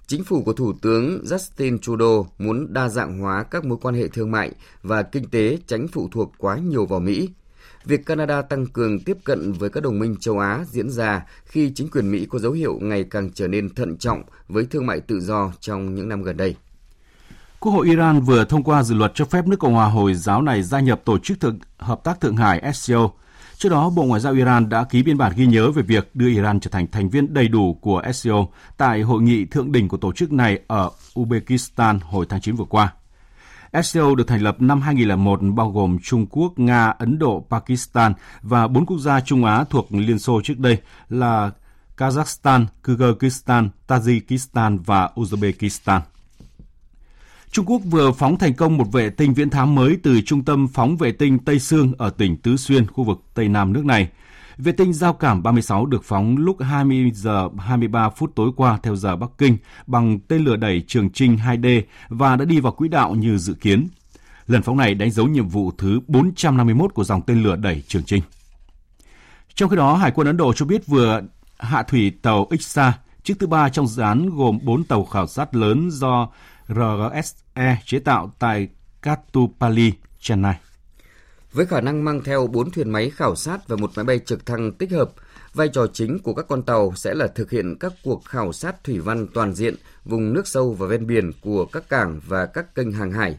Chính 0.07 0.23
phủ 0.23 0.41
của 0.43 0.53
Thủ 0.53 0.73
tướng 0.81 1.23
Justin 1.23 1.77
Trudeau 1.77 2.27
muốn 2.37 2.73
đa 2.73 2.89
dạng 2.89 3.19
hóa 3.19 3.43
các 3.43 3.65
mối 3.65 3.77
quan 3.81 3.95
hệ 3.95 4.07
thương 4.07 4.31
mại 4.31 4.51
và 4.83 5.03
kinh 5.03 5.29
tế 5.29 5.57
tránh 5.67 5.87
phụ 5.87 6.09
thuộc 6.11 6.33
quá 6.37 6.57
nhiều 6.57 6.85
vào 6.85 6.99
Mỹ. 6.99 7.29
Việc 7.85 8.05
Canada 8.05 8.41
tăng 8.41 8.65
cường 8.67 8.99
tiếp 8.99 9.17
cận 9.23 9.51
với 9.51 9.69
các 9.69 9.83
đồng 9.83 9.99
minh 9.99 10.15
châu 10.19 10.39
Á 10.39 10.65
diễn 10.69 10.89
ra 10.89 11.25
khi 11.45 11.71
chính 11.75 11.89
quyền 11.89 12.11
Mỹ 12.11 12.27
có 12.29 12.39
dấu 12.39 12.51
hiệu 12.51 12.79
ngày 12.81 13.03
càng 13.03 13.29
trở 13.33 13.47
nên 13.47 13.69
thận 13.69 13.97
trọng 13.97 14.23
với 14.47 14.65
thương 14.65 14.85
mại 14.85 14.99
tự 14.99 15.19
do 15.19 15.51
trong 15.59 15.95
những 15.95 16.09
năm 16.09 16.23
gần 16.23 16.37
đây. 16.37 16.55
Quốc 17.59 17.71
hội 17.71 17.87
Iran 17.87 18.21
vừa 18.21 18.45
thông 18.45 18.63
qua 18.63 18.83
dự 18.83 18.95
luật 18.95 19.11
cho 19.15 19.25
phép 19.25 19.47
nước 19.47 19.59
Cộng 19.59 19.73
hòa 19.73 19.87
Hồi 19.89 20.13
giáo 20.13 20.41
này 20.41 20.63
gia 20.63 20.79
nhập 20.79 21.01
Tổ 21.05 21.17
chức 21.19 21.39
Thượng, 21.39 21.59
Hợp 21.77 22.03
tác 22.03 22.21
Thượng 22.21 22.35
Hải 22.35 22.73
SCO 22.73 23.09
Trước 23.59 23.69
đó, 23.69 23.89
Bộ 23.89 24.03
Ngoại 24.03 24.21
giao 24.21 24.33
Iran 24.33 24.69
đã 24.69 24.83
ký 24.83 25.03
biên 25.03 25.17
bản 25.17 25.33
ghi 25.35 25.45
nhớ 25.45 25.71
về 25.71 25.81
việc 25.81 26.15
đưa 26.15 26.27
Iran 26.27 26.59
trở 26.59 26.69
thành 26.69 26.87
thành 26.91 27.09
viên 27.09 27.33
đầy 27.33 27.47
đủ 27.47 27.73
của 27.81 28.01
SCO 28.13 28.45
tại 28.77 29.01
hội 29.01 29.21
nghị 29.21 29.45
thượng 29.45 29.71
đỉnh 29.71 29.87
của 29.87 29.97
tổ 29.97 30.13
chức 30.13 30.31
này 30.31 30.59
ở 30.67 30.89
Uzbekistan 31.13 31.99
hồi 32.03 32.25
tháng 32.29 32.41
9 32.41 32.55
vừa 32.55 32.65
qua. 32.65 32.93
SCO 33.83 34.15
được 34.15 34.27
thành 34.27 34.41
lập 34.41 34.61
năm 34.61 34.81
2001 34.81 35.39
bao 35.55 35.71
gồm 35.71 35.97
Trung 36.03 36.25
Quốc, 36.29 36.59
Nga, 36.59 36.87
Ấn 36.87 37.19
Độ, 37.19 37.45
Pakistan 37.49 38.13
và 38.41 38.67
bốn 38.67 38.85
quốc 38.85 38.97
gia 38.97 39.19
Trung 39.19 39.45
Á 39.45 39.63
thuộc 39.69 39.87
Liên 39.91 40.19
Xô 40.19 40.41
trước 40.43 40.59
đây 40.59 40.77
là 41.09 41.51
Kazakhstan, 41.97 42.65
Kyrgyzstan, 42.83 43.69
Tajikistan 43.87 44.77
và 44.85 45.09
Uzbekistan. 45.15 46.01
Trung 47.51 47.65
Quốc 47.65 47.81
vừa 47.85 48.11
phóng 48.11 48.37
thành 48.37 48.53
công 48.53 48.77
một 48.77 48.91
vệ 48.91 49.09
tinh 49.09 49.33
viễn 49.33 49.49
thám 49.49 49.75
mới 49.75 49.97
từ 50.03 50.21
trung 50.21 50.45
tâm 50.45 50.67
phóng 50.67 50.97
vệ 50.97 51.11
tinh 51.11 51.39
Tây 51.39 51.59
Sương 51.59 51.93
ở 51.97 52.09
tỉnh 52.09 52.37
Tứ 52.37 52.57
Xuyên, 52.57 52.87
khu 52.87 53.03
vực 53.03 53.21
Tây 53.33 53.47
Nam 53.49 53.73
nước 53.73 53.85
này. 53.85 54.09
Vệ 54.57 54.71
tinh 54.71 54.93
giao 54.93 55.13
cảm 55.13 55.43
36 55.43 55.85
được 55.85 56.03
phóng 56.03 56.37
lúc 56.37 56.61
20 56.61 57.11
giờ 57.15 57.49
23 57.59 58.09
phút 58.09 58.35
tối 58.35 58.51
qua 58.55 58.79
theo 58.83 58.95
giờ 58.95 59.15
Bắc 59.15 59.29
Kinh 59.37 59.57
bằng 59.87 60.19
tên 60.19 60.43
lửa 60.43 60.55
đẩy 60.55 60.83
Trường 60.87 61.09
Trinh 61.09 61.37
2D 61.45 61.81
và 62.09 62.35
đã 62.35 62.45
đi 62.45 62.59
vào 62.59 62.71
quỹ 62.71 62.87
đạo 62.87 63.15
như 63.15 63.37
dự 63.37 63.53
kiến. 63.53 63.87
Lần 64.47 64.61
phóng 64.61 64.77
này 64.77 64.93
đánh 64.93 65.11
dấu 65.11 65.27
nhiệm 65.27 65.47
vụ 65.47 65.71
thứ 65.77 65.99
451 66.07 66.93
của 66.93 67.03
dòng 67.03 67.21
tên 67.21 67.43
lửa 67.43 67.55
đẩy 67.55 67.83
Trường 67.87 68.03
Trinh. 68.03 68.21
Trong 69.55 69.69
khi 69.69 69.75
đó, 69.75 69.95
Hải 69.95 70.11
quân 70.11 70.27
Ấn 70.27 70.37
Độ 70.37 70.53
cho 70.53 70.65
biết 70.65 70.87
vừa 70.87 71.21
hạ 71.59 71.83
thủy 71.83 72.11
tàu 72.21 72.47
Iksa, 72.51 72.93
chiếc 73.23 73.39
thứ 73.39 73.47
ba 73.47 73.69
trong 73.69 73.87
dự 73.87 74.03
án 74.03 74.29
gồm 74.29 74.59
4 74.63 74.83
tàu 74.83 75.05
khảo 75.05 75.27
sát 75.27 75.55
lớn 75.55 75.89
do 75.91 76.29
RGSE 76.67 77.81
chế 77.85 77.99
tạo 77.99 78.31
tại 78.39 78.67
Katupali, 79.01 79.93
Chennai. 80.19 80.59
Với 81.51 81.65
khả 81.65 81.81
năng 81.81 82.03
mang 82.03 82.23
theo 82.23 82.47
4 82.47 82.71
thuyền 82.71 82.89
máy 82.89 83.09
khảo 83.09 83.35
sát 83.35 83.67
và 83.67 83.75
một 83.75 83.91
máy 83.95 84.05
bay 84.05 84.19
trực 84.19 84.45
thăng 84.45 84.71
tích 84.71 84.91
hợp, 84.91 85.11
vai 85.53 85.69
trò 85.73 85.87
chính 85.93 86.19
của 86.19 86.33
các 86.33 86.45
con 86.49 86.63
tàu 86.63 86.93
sẽ 86.95 87.13
là 87.13 87.27
thực 87.27 87.51
hiện 87.51 87.75
các 87.79 87.93
cuộc 88.03 88.25
khảo 88.25 88.53
sát 88.53 88.83
thủy 88.83 88.99
văn 88.99 89.27
toàn 89.33 89.53
diện 89.53 89.75
vùng 90.05 90.33
nước 90.33 90.47
sâu 90.47 90.73
và 90.73 90.87
ven 90.87 91.07
biển 91.07 91.31
của 91.41 91.65
các 91.65 91.89
cảng 91.89 92.19
và 92.27 92.45
các 92.45 92.75
kênh 92.75 92.91
hàng 92.91 93.11
hải. 93.11 93.37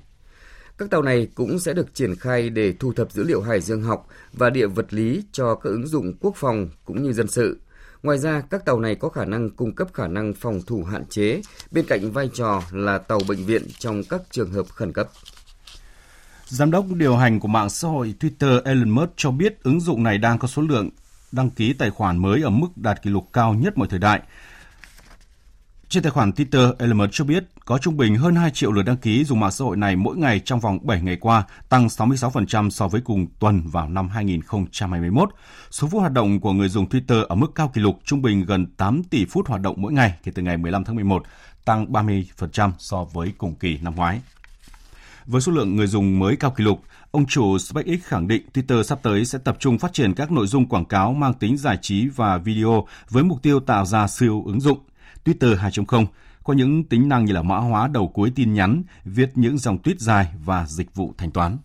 Các 0.79 0.91
tàu 0.91 1.03
này 1.03 1.29
cũng 1.35 1.59
sẽ 1.59 1.75
được 1.75 1.95
triển 1.95 2.17
khai 2.17 2.51
để 2.51 2.75
thu 2.79 2.93
thập 2.93 3.13
dữ 3.13 3.25
liệu 3.25 3.43
hải 3.43 3.61
dương 3.61 3.83
học 3.83 4.07
và 4.33 4.51
địa 4.51 4.67
vật 4.67 4.95
lý 4.95 5.23
cho 5.33 5.55
các 5.55 5.71
ứng 5.71 5.87
dụng 5.87 6.13
quốc 6.21 6.37
phòng 6.37 6.69
cũng 6.85 7.03
như 7.03 7.13
dân 7.13 7.29
sự. 7.29 7.61
Ngoài 8.03 8.19
ra, 8.19 8.43
các 8.51 8.65
tàu 8.65 8.81
này 8.81 8.95
có 8.95 9.09
khả 9.09 9.25
năng 9.25 9.51
cung 9.51 9.75
cấp 9.75 9.89
khả 9.95 10.07
năng 10.07 10.35
phòng 10.35 10.61
thủ 10.67 10.85
hạn 10.85 11.05
chế, 11.11 11.41
bên 11.71 11.85
cạnh 11.89 12.11
vai 12.11 12.31
trò 12.35 12.63
là 12.71 12.99
tàu 12.99 13.21
bệnh 13.29 13.45
viện 13.45 13.63
trong 13.79 14.03
các 14.11 14.21
trường 14.31 14.53
hợp 14.53 14.67
khẩn 14.69 14.93
cấp. 14.93 15.09
Giám 16.47 16.71
đốc 16.71 16.87
điều 16.95 17.17
hành 17.17 17.41
của 17.41 17.49
mạng 17.49 17.71
xã 17.71 17.89
hội 17.89 18.15
Twitter 18.21 18.63
Elon 18.65 18.91
Musk 18.91 19.11
cho 19.17 19.31
biết 19.31 19.63
ứng 19.63 19.81
dụng 19.81 20.03
này 20.03 20.19
đang 20.19 20.39
có 20.39 20.49
số 20.49 20.63
lượng 20.63 20.91
đăng 21.33 21.51
ký 21.51 21.73
tài 21.73 21.91
khoản 21.91 22.19
mới 22.19 22.43
ở 22.43 22.51
mức 22.51 22.69
đạt 22.77 23.03
kỷ 23.03 23.11
lục 23.11 23.29
cao 23.33 23.55
nhất 23.55 23.79
mọi 23.79 23.89
thời 23.91 23.99
đại. 23.99 24.21
Trên 25.89 26.03
tài 26.03 26.11
khoản 26.11 26.31
Twitter, 26.31 26.73
Element 26.79 27.11
cho 27.13 27.25
biết 27.25 27.45
có 27.65 27.79
trung 27.79 27.97
bình 27.97 28.17
hơn 28.17 28.35
2 28.35 28.51
triệu 28.51 28.73
lượt 28.73 28.83
đăng 28.83 28.97
ký 28.97 29.25
dùng 29.25 29.41
mạng 29.41 29.51
xã 29.51 29.65
hội 29.65 29.77
này 29.77 29.97
mỗi 29.97 30.17
ngày 30.17 30.41
trong 30.45 30.61
vòng 30.61 30.79
7 30.83 31.03
ngày 31.03 31.17
qua, 31.17 31.45
tăng 31.69 31.87
66% 31.87 32.71
so 32.71 32.89
với 32.89 33.01
cùng 33.01 33.27
tuần 33.39 33.63
vào 33.65 33.89
năm 33.89 34.09
2021. 34.09 35.31
Số 35.71 35.89
phút 35.89 36.01
hoạt 36.01 36.13
động 36.13 36.41
của 36.41 36.53
người 36.53 36.69
dùng 36.69 36.89
Twitter 36.89 37.25
ở 37.25 37.35
mức 37.35 37.55
cao 37.55 37.69
kỷ 37.69 37.81
lục 37.81 37.99
trung 38.05 38.23
bình 38.23 38.45
gần 38.45 38.67
8 38.77 39.03
tỷ 39.03 39.25
phút 39.25 39.49
hoạt 39.49 39.61
động 39.61 39.75
mỗi 39.79 39.93
ngày 39.93 40.15
kể 40.25 40.33
từ 40.35 40.43
ngày 40.43 40.57
15 40.57 40.85
tháng 40.85 40.97
11, 40.97 41.23
tăng 41.65 41.93
30% 41.93 42.71
so 42.79 43.05
với 43.05 43.33
cùng 43.39 43.55
kỳ 43.55 43.79
năm 43.79 43.95
ngoái. 43.97 44.21
Với 45.27 45.41
số 45.41 45.53
lượng 45.53 45.77
người 45.77 45.87
dùng 45.87 46.19
mới 46.19 46.37
cao 46.37 46.51
kỷ 46.51 46.65
lục, 46.65 46.83
ông 47.11 47.27
chủ 47.27 47.59
SpaceX 47.59 48.03
khẳng 48.03 48.29
định 48.29 48.43
Twitter 48.55 48.83
sắp 48.83 48.99
tới 49.03 49.25
sẽ 49.25 49.39
tập 49.45 49.57
trung 49.61 49.79
phát 49.79 49.93
triển 49.93 50.15
các 50.15 50.33
nội 50.33 50.47
dung 50.47 50.67
quảng 50.67 50.85
cáo 50.85 51.13
mang 51.13 51.35
tính 51.35 51.57
giải 51.57 51.79
trí 51.83 52.09
và 52.09 52.39
video 52.39 52.87
với 53.11 53.25
mục 53.25 53.43
tiêu 53.43 53.61
tạo 53.61 53.85
ra 53.85 54.09
siêu 54.09 54.43
ứng 54.47 54.61
dụng. 54.61 54.79
Twitter 55.29 55.57
2.0 55.57 56.07
có 56.45 56.53
những 56.55 56.85
tính 56.85 57.09
năng 57.09 57.25
như 57.25 57.33
là 57.33 57.43
mã 57.43 57.57
hóa 57.57 57.89
đầu 57.89 58.09
cuối 58.09 58.33
tin 58.35 58.55
nhắn, 58.55 58.83
viết 59.05 59.31
những 59.35 59.59
dòng 59.59 59.79
tweet 59.85 59.95
dài 59.99 60.27
và 60.45 60.67
dịch 60.67 60.95
vụ 60.95 61.15
thanh 61.19 61.31
toán. 61.31 61.59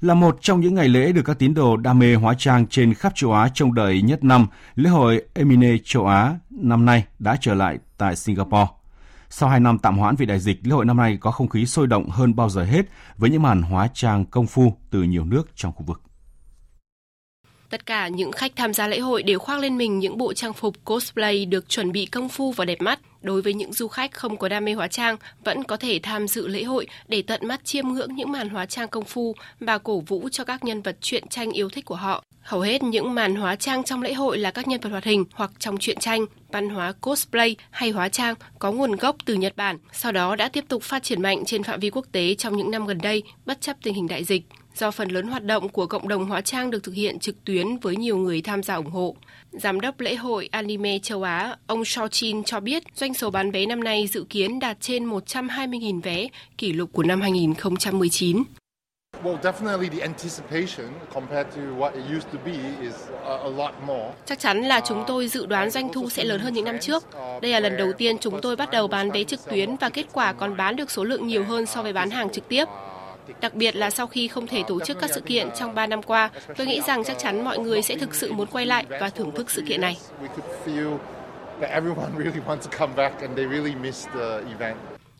Là 0.00 0.14
một 0.14 0.38
trong 0.40 0.60
những 0.60 0.74
ngày 0.74 0.88
lễ 0.88 1.12
được 1.12 1.22
các 1.22 1.38
tín 1.38 1.54
đồ 1.54 1.76
đam 1.76 1.98
mê 1.98 2.14
hóa 2.14 2.34
trang 2.38 2.66
trên 2.66 2.94
khắp 2.94 3.12
châu 3.14 3.32
Á 3.32 3.48
trông 3.54 3.74
đợi 3.74 4.02
nhất 4.02 4.24
năm, 4.24 4.46
lễ 4.74 4.90
hội 4.90 5.22
Emine 5.34 5.76
châu 5.84 6.06
Á 6.06 6.36
năm 6.50 6.84
nay 6.84 7.04
đã 7.18 7.36
trở 7.40 7.54
lại 7.54 7.78
tại 7.98 8.16
Singapore. 8.16 8.66
Sau 9.30 9.48
2 9.48 9.60
năm 9.60 9.78
tạm 9.78 9.98
hoãn 9.98 10.16
vì 10.16 10.26
đại 10.26 10.38
dịch, 10.38 10.66
lễ 10.66 10.74
hội 10.74 10.84
năm 10.84 10.96
nay 10.96 11.18
có 11.20 11.30
không 11.30 11.48
khí 11.48 11.66
sôi 11.66 11.86
động 11.86 12.10
hơn 12.10 12.36
bao 12.36 12.48
giờ 12.48 12.64
hết 12.64 12.86
với 13.16 13.30
những 13.30 13.42
màn 13.42 13.62
hóa 13.62 13.88
trang 13.94 14.24
công 14.24 14.46
phu 14.46 14.76
từ 14.90 15.02
nhiều 15.02 15.24
nước 15.24 15.50
trong 15.54 15.72
khu 15.72 15.82
vực. 15.82 16.02
Tất 17.70 17.86
cả 17.86 18.08
những 18.08 18.32
khách 18.32 18.56
tham 18.56 18.74
gia 18.74 18.88
lễ 18.88 18.98
hội 18.98 19.22
đều 19.22 19.38
khoác 19.38 19.58
lên 19.58 19.78
mình 19.78 19.98
những 19.98 20.18
bộ 20.18 20.32
trang 20.32 20.52
phục 20.52 20.84
cosplay 20.84 21.46
được 21.46 21.68
chuẩn 21.68 21.92
bị 21.92 22.06
công 22.06 22.28
phu 22.28 22.52
và 22.52 22.64
đẹp 22.64 22.80
mắt. 22.80 23.00
Đối 23.22 23.42
với 23.42 23.54
những 23.54 23.72
du 23.72 23.88
khách 23.88 24.12
không 24.12 24.36
có 24.36 24.48
đam 24.48 24.64
mê 24.64 24.72
hóa 24.72 24.88
trang, 24.88 25.16
vẫn 25.44 25.64
có 25.64 25.76
thể 25.76 26.00
tham 26.02 26.28
dự 26.28 26.48
lễ 26.48 26.62
hội 26.62 26.86
để 27.08 27.22
tận 27.22 27.40
mắt 27.46 27.64
chiêm 27.64 27.88
ngưỡng 27.88 28.14
những 28.14 28.32
màn 28.32 28.48
hóa 28.48 28.66
trang 28.66 28.88
công 28.88 29.04
phu 29.04 29.34
và 29.60 29.78
cổ 29.78 30.00
vũ 30.00 30.28
cho 30.32 30.44
các 30.44 30.64
nhân 30.64 30.82
vật 30.82 30.96
truyện 31.00 31.28
tranh 31.28 31.50
yêu 31.50 31.68
thích 31.68 31.84
của 31.84 31.94
họ. 31.94 32.24
Hầu 32.40 32.60
hết 32.60 32.82
những 32.82 33.14
màn 33.14 33.34
hóa 33.34 33.56
trang 33.56 33.84
trong 33.84 34.02
lễ 34.02 34.12
hội 34.12 34.38
là 34.38 34.50
các 34.50 34.68
nhân 34.68 34.80
vật 34.80 34.90
hoạt 34.90 35.04
hình 35.04 35.24
hoặc 35.32 35.50
trong 35.58 35.78
truyện 35.78 35.98
tranh, 35.98 36.26
văn 36.52 36.68
hóa 36.68 36.92
cosplay 37.00 37.56
hay 37.70 37.90
hóa 37.90 38.08
trang 38.08 38.34
có 38.58 38.72
nguồn 38.72 38.96
gốc 38.96 39.16
từ 39.24 39.34
Nhật 39.34 39.56
Bản, 39.56 39.78
sau 39.92 40.12
đó 40.12 40.36
đã 40.36 40.48
tiếp 40.48 40.64
tục 40.68 40.82
phát 40.82 41.02
triển 41.02 41.22
mạnh 41.22 41.44
trên 41.46 41.62
phạm 41.62 41.80
vi 41.80 41.90
quốc 41.90 42.06
tế 42.12 42.34
trong 42.34 42.56
những 42.56 42.70
năm 42.70 42.86
gần 42.86 42.98
đây 43.02 43.22
bất 43.46 43.60
chấp 43.60 43.76
tình 43.82 43.94
hình 43.94 44.08
đại 44.08 44.24
dịch 44.24 44.42
do 44.78 44.90
phần 44.90 45.08
lớn 45.08 45.26
hoạt 45.26 45.44
động 45.44 45.68
của 45.68 45.86
cộng 45.86 46.08
đồng 46.08 46.26
hóa 46.26 46.40
trang 46.40 46.70
được 46.70 46.82
thực 46.82 46.94
hiện 46.94 47.18
trực 47.18 47.44
tuyến 47.44 47.76
với 47.76 47.96
nhiều 47.96 48.16
người 48.16 48.42
tham 48.42 48.62
gia 48.62 48.74
ủng 48.74 48.90
hộ. 48.90 49.16
Giám 49.52 49.80
đốc 49.80 50.00
lễ 50.00 50.14
hội 50.14 50.48
Anime 50.52 50.98
châu 50.98 51.22
Á, 51.22 51.56
ông 51.66 51.82
Shaw 51.82 52.08
Chin 52.08 52.44
cho 52.44 52.60
biết 52.60 52.82
doanh 52.94 53.14
số 53.14 53.30
bán 53.30 53.50
vé 53.50 53.66
năm 53.66 53.84
nay 53.84 54.06
dự 54.06 54.24
kiến 54.30 54.58
đạt 54.58 54.76
trên 54.80 55.10
120.000 55.10 56.00
vé, 56.00 56.28
kỷ 56.58 56.72
lục 56.72 56.90
của 56.92 57.02
năm 57.02 57.20
2019. 57.20 58.42
Chắc 64.26 64.38
chắn 64.38 64.62
là 64.62 64.80
chúng 64.84 65.04
tôi 65.06 65.28
dự 65.28 65.46
đoán 65.46 65.70
doanh 65.70 65.92
thu 65.92 66.10
sẽ 66.10 66.24
lớn 66.24 66.40
hơn 66.40 66.54
những 66.54 66.64
năm 66.64 66.78
trước. 66.80 67.04
Đây 67.42 67.52
là 67.52 67.60
lần 67.60 67.76
đầu 67.76 67.92
tiên 67.92 68.16
chúng 68.18 68.40
tôi 68.40 68.56
bắt 68.56 68.70
đầu 68.70 68.88
bán 68.88 69.10
vé 69.10 69.24
trực 69.24 69.40
tuyến 69.50 69.76
và 69.76 69.88
kết 69.88 70.06
quả 70.12 70.32
còn 70.32 70.56
bán 70.56 70.76
được 70.76 70.90
số 70.90 71.04
lượng 71.04 71.26
nhiều 71.26 71.44
hơn 71.44 71.66
so 71.66 71.82
với 71.82 71.92
bán 71.92 72.10
hàng 72.10 72.30
trực 72.32 72.48
tiếp. 72.48 72.64
Đặc 73.40 73.54
biệt 73.54 73.76
là 73.76 73.90
sau 73.90 74.06
khi 74.06 74.28
không 74.28 74.46
thể 74.46 74.62
tổ 74.68 74.80
chức 74.80 74.98
các 75.00 75.10
sự 75.14 75.20
kiện 75.20 75.48
trong 75.58 75.74
3 75.74 75.86
năm 75.86 76.02
qua, 76.02 76.30
tôi 76.56 76.66
nghĩ 76.66 76.80
rằng 76.86 77.04
chắc 77.04 77.18
chắn 77.18 77.44
mọi 77.44 77.58
người 77.58 77.82
sẽ 77.82 77.96
thực 77.96 78.14
sự 78.14 78.32
muốn 78.32 78.46
quay 78.46 78.66
lại 78.66 78.86
và 78.88 79.10
thưởng 79.10 79.34
thức 79.34 79.50
sự 79.50 79.62
kiện 79.66 79.80
này. 79.80 79.96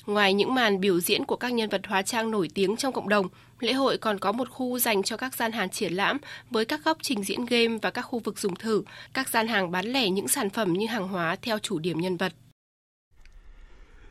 Ngoài 0.07 0.35
những 0.35 0.55
màn 0.55 0.81
biểu 0.81 1.01
diễn 1.01 1.25
của 1.25 1.37
các 1.37 1.53
nhân 1.53 1.68
vật 1.68 1.81
hóa 1.87 2.03
trang 2.03 2.31
nổi 2.31 2.49
tiếng 2.55 2.77
trong 2.77 2.92
cộng 2.92 3.09
đồng, 3.09 3.29
lễ 3.61 3.73
hội 3.73 3.99
còn 3.99 4.18
có 4.18 4.33
một 4.33 4.51
khu 4.51 4.79
dành 4.79 5.03
cho 5.03 5.16
các 5.16 5.35
gian 5.35 5.53
hàng 5.53 5.71
triển 5.71 5.92
lãm 5.92 6.18
với 6.51 6.64
các 6.64 6.85
góc 6.85 6.99
trình 7.03 7.25
diễn 7.25 7.47
game 7.47 7.79
và 7.83 7.90
các 7.90 8.03
khu 8.03 8.18
vực 8.18 8.38
dùng 8.38 8.57
thử, 8.57 8.83
các 9.12 9.29
gian 9.29 9.49
hàng 9.49 9.71
bán 9.71 9.87
lẻ 9.87 10.11
những 10.11 10.29
sản 10.29 10.51
phẩm 10.51 10.73
như 10.73 10.87
hàng 10.87 11.09
hóa 11.09 11.37
theo 11.42 11.59
chủ 11.59 11.79
điểm 11.79 12.01
nhân 12.01 12.16
vật. 12.16 12.33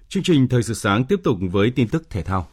Chương 0.09 0.23
trình 0.23 0.47
Thời 0.47 0.63
sự 0.63 0.73
sáng 0.73 1.05
tiếp 1.05 1.19
tục 1.23 1.37
với 1.51 1.71
tin 1.75 1.87
tức 1.87 2.09
thể 2.09 2.23
thao. 2.23 2.47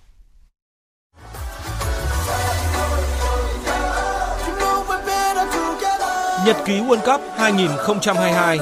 Nhật 6.44 6.56
ký 6.64 6.80
World 6.80 7.00
Cup 7.12 7.20
2022 7.36 8.58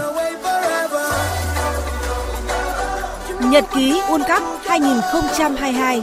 Nhật 3.41 3.65
ký 3.75 4.01
World 4.09 4.25
Cup 4.29 4.43
2022 4.67 6.03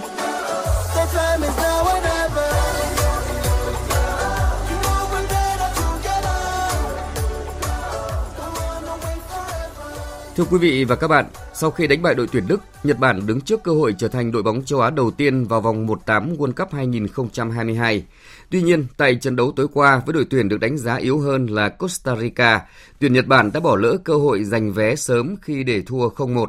Thưa 10.35 10.43
quý 10.51 10.57
vị 10.57 10.83
và 10.83 10.95
các 10.95 11.07
bạn, 11.07 11.25
sau 11.59 11.71
khi 11.71 11.87
đánh 11.87 12.01
bại 12.01 12.15
đội 12.15 12.27
tuyển 12.31 12.47
Đức, 12.47 12.61
Nhật 12.83 12.99
Bản 12.99 13.27
đứng 13.27 13.41
trước 13.41 13.63
cơ 13.63 13.71
hội 13.71 13.95
trở 13.97 14.07
thành 14.07 14.31
đội 14.31 14.43
bóng 14.43 14.63
châu 14.65 14.81
Á 14.81 14.89
đầu 14.89 15.11
tiên 15.11 15.45
vào 15.45 15.61
vòng 15.61 15.87
1/8 15.87 16.35
World 16.37 16.51
Cup 16.53 16.73
2022. 16.73 18.05
Tuy 18.49 18.61
nhiên, 18.61 18.87
tại 18.97 19.15
trận 19.15 19.35
đấu 19.35 19.53
tối 19.55 19.67
qua 19.73 20.01
với 20.05 20.13
đội 20.13 20.25
tuyển 20.29 20.49
được 20.49 20.59
đánh 20.59 20.77
giá 20.77 20.95
yếu 20.95 21.19
hơn 21.19 21.45
là 21.45 21.69
Costa 21.69 22.15
Rica, 22.15 22.61
tuyển 22.99 23.13
Nhật 23.13 23.27
Bản 23.27 23.51
đã 23.51 23.59
bỏ 23.59 23.75
lỡ 23.75 23.97
cơ 24.03 24.15
hội 24.15 24.43
giành 24.43 24.73
vé 24.73 24.95
sớm 24.95 25.35
khi 25.41 25.63
để 25.63 25.81
thua 25.81 26.09
0-1. 26.09 26.45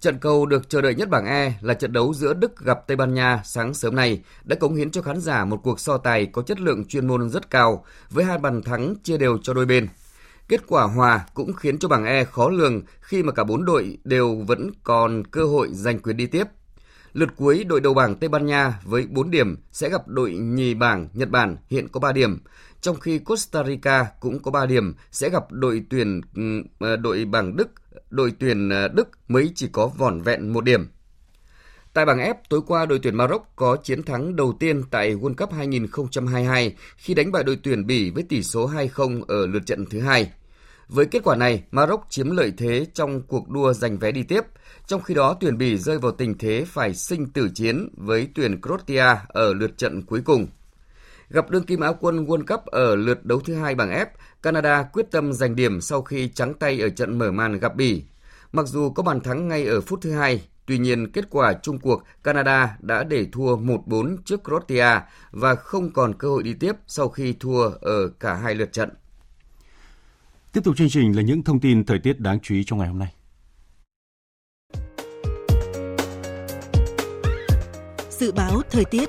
Trận 0.00 0.18
cầu 0.18 0.46
được 0.46 0.68
chờ 0.68 0.80
đợi 0.80 0.94
nhất 0.94 1.08
bảng 1.08 1.26
E 1.26 1.52
là 1.60 1.74
trận 1.74 1.92
đấu 1.92 2.14
giữa 2.14 2.34
Đức 2.34 2.64
gặp 2.64 2.78
Tây 2.86 2.96
Ban 2.96 3.14
Nha 3.14 3.40
sáng 3.44 3.74
sớm 3.74 3.96
nay 3.96 4.22
đã 4.44 4.56
cống 4.56 4.74
hiến 4.74 4.90
cho 4.90 5.02
khán 5.02 5.20
giả 5.20 5.44
một 5.44 5.60
cuộc 5.62 5.80
so 5.80 5.98
tài 5.98 6.26
có 6.26 6.42
chất 6.42 6.60
lượng 6.60 6.84
chuyên 6.84 7.06
môn 7.06 7.30
rất 7.30 7.50
cao 7.50 7.84
với 8.10 8.24
hai 8.24 8.38
bàn 8.38 8.62
thắng 8.62 8.94
chia 9.02 9.16
đều 9.16 9.38
cho 9.42 9.54
đôi 9.54 9.66
bên. 9.66 9.88
Kết 10.48 10.60
quả 10.66 10.84
hòa 10.84 11.26
cũng 11.34 11.52
khiến 11.52 11.78
cho 11.78 11.88
bảng 11.88 12.04
E 12.04 12.24
khó 12.24 12.48
lường 12.50 12.82
khi 13.00 13.22
mà 13.22 13.32
cả 13.32 13.44
bốn 13.44 13.64
đội 13.64 13.98
đều 14.04 14.34
vẫn 14.46 14.70
còn 14.82 15.22
cơ 15.24 15.44
hội 15.44 15.68
giành 15.72 15.98
quyền 15.98 16.16
đi 16.16 16.26
tiếp. 16.26 16.44
Lượt 17.12 17.28
cuối 17.36 17.64
đội 17.64 17.80
đầu 17.80 17.94
bảng 17.94 18.14
Tây 18.14 18.28
Ban 18.28 18.46
Nha 18.46 18.80
với 18.84 19.06
4 19.10 19.30
điểm 19.30 19.56
sẽ 19.72 19.88
gặp 19.88 20.08
đội 20.08 20.30
nhì 20.30 20.74
bảng 20.74 21.08
Nhật 21.12 21.30
Bản 21.30 21.56
hiện 21.70 21.88
có 21.88 22.00
3 22.00 22.12
điểm, 22.12 22.38
trong 22.80 23.00
khi 23.00 23.18
Costa 23.18 23.64
Rica 23.64 24.06
cũng 24.20 24.42
có 24.42 24.50
3 24.50 24.66
điểm 24.66 24.94
sẽ 25.10 25.30
gặp 25.30 25.44
đội 25.50 25.82
tuyển 25.90 26.20
ừ, 26.34 26.42
ờ, 26.78 26.96
đội 26.96 27.24
bảng 27.24 27.56
Đức, 27.56 27.68
đội 28.10 28.32
tuyển 28.38 28.68
ờ, 28.68 28.88
Đức 28.88 29.08
mới 29.28 29.52
chỉ 29.54 29.68
có 29.72 29.86
vỏn 29.86 30.20
vẹn 30.20 30.52
một 30.52 30.64
điểm. 30.64 30.88
Tại 31.92 32.04
bảng 32.04 32.18
F, 32.18 32.34
tối 32.48 32.60
qua 32.66 32.86
đội 32.86 32.98
tuyển 33.02 33.16
Maroc 33.16 33.42
có 33.56 33.76
chiến 33.76 34.02
thắng 34.02 34.36
đầu 34.36 34.56
tiên 34.60 34.82
tại 34.90 35.14
World 35.14 35.34
Cup 35.34 35.52
2022 35.52 36.76
khi 36.96 37.14
đánh 37.14 37.32
bại 37.32 37.44
đội 37.44 37.58
tuyển 37.62 37.86
Bỉ 37.86 38.10
với 38.10 38.22
tỷ 38.22 38.42
số 38.42 38.70
2-0 38.70 39.22
ở 39.28 39.46
lượt 39.46 39.62
trận 39.66 39.86
thứ 39.86 40.00
hai. 40.00 40.30
Với 40.88 41.06
kết 41.06 41.24
quả 41.24 41.36
này, 41.36 41.64
Maroc 41.70 42.06
chiếm 42.08 42.30
lợi 42.30 42.52
thế 42.56 42.86
trong 42.94 43.22
cuộc 43.22 43.48
đua 43.48 43.72
giành 43.72 43.98
vé 43.98 44.12
đi 44.12 44.22
tiếp, 44.22 44.40
trong 44.86 45.02
khi 45.02 45.14
đó 45.14 45.36
tuyển 45.40 45.58
Bỉ 45.58 45.78
rơi 45.78 45.98
vào 45.98 46.12
tình 46.12 46.38
thế 46.38 46.64
phải 46.68 46.94
sinh 46.94 47.26
tử 47.26 47.48
chiến 47.54 47.88
với 47.96 48.28
tuyển 48.34 48.60
Croatia 48.60 49.04
ở 49.28 49.54
lượt 49.54 49.78
trận 49.78 50.02
cuối 50.02 50.22
cùng. 50.24 50.46
Gặp 51.30 51.50
đương 51.50 51.64
kim 51.64 51.80
Á 51.80 51.92
quân 52.00 52.24
World 52.24 52.46
Cup 52.46 52.66
ở 52.66 52.96
lượt 52.96 53.24
đấu 53.24 53.40
thứ 53.40 53.54
hai 53.54 53.74
bảng 53.74 53.90
F, 53.90 54.06
Canada 54.42 54.82
quyết 54.82 55.10
tâm 55.10 55.32
giành 55.32 55.56
điểm 55.56 55.80
sau 55.80 56.02
khi 56.02 56.28
trắng 56.28 56.54
tay 56.54 56.80
ở 56.80 56.88
trận 56.88 57.18
mở 57.18 57.32
màn 57.32 57.58
gặp 57.58 57.76
Bỉ. 57.76 58.04
Mặc 58.52 58.66
dù 58.66 58.90
có 58.90 59.02
bàn 59.02 59.20
thắng 59.20 59.48
ngay 59.48 59.66
ở 59.66 59.80
phút 59.80 60.00
thứ 60.02 60.12
hai, 60.12 60.48
tuy 60.66 60.78
nhiên 60.78 61.12
kết 61.12 61.24
quả 61.30 61.52
chung 61.62 61.78
cuộc 61.78 62.02
Canada 62.24 62.76
đã 62.80 63.04
để 63.04 63.26
thua 63.32 63.56
1-4 63.56 64.16
trước 64.24 64.40
Croatia 64.44 65.00
và 65.30 65.54
không 65.54 65.92
còn 65.92 66.14
cơ 66.14 66.28
hội 66.28 66.42
đi 66.42 66.54
tiếp 66.54 66.72
sau 66.86 67.08
khi 67.08 67.32
thua 67.40 67.68
ở 67.80 68.08
cả 68.20 68.34
hai 68.34 68.54
lượt 68.54 68.72
trận. 68.72 68.90
Tiếp 70.58 70.64
tục 70.64 70.76
chương 70.76 70.88
trình 70.88 71.16
là 71.16 71.22
những 71.22 71.42
thông 71.42 71.60
tin 71.60 71.84
thời 71.84 71.98
tiết 71.98 72.20
đáng 72.20 72.38
chú 72.42 72.54
ý 72.54 72.64
trong 72.66 72.78
ngày 72.78 72.88
hôm 72.88 72.98
nay. 72.98 73.12
Dự 78.10 78.32
báo 78.32 78.62
thời 78.70 78.84
tiết 78.84 79.08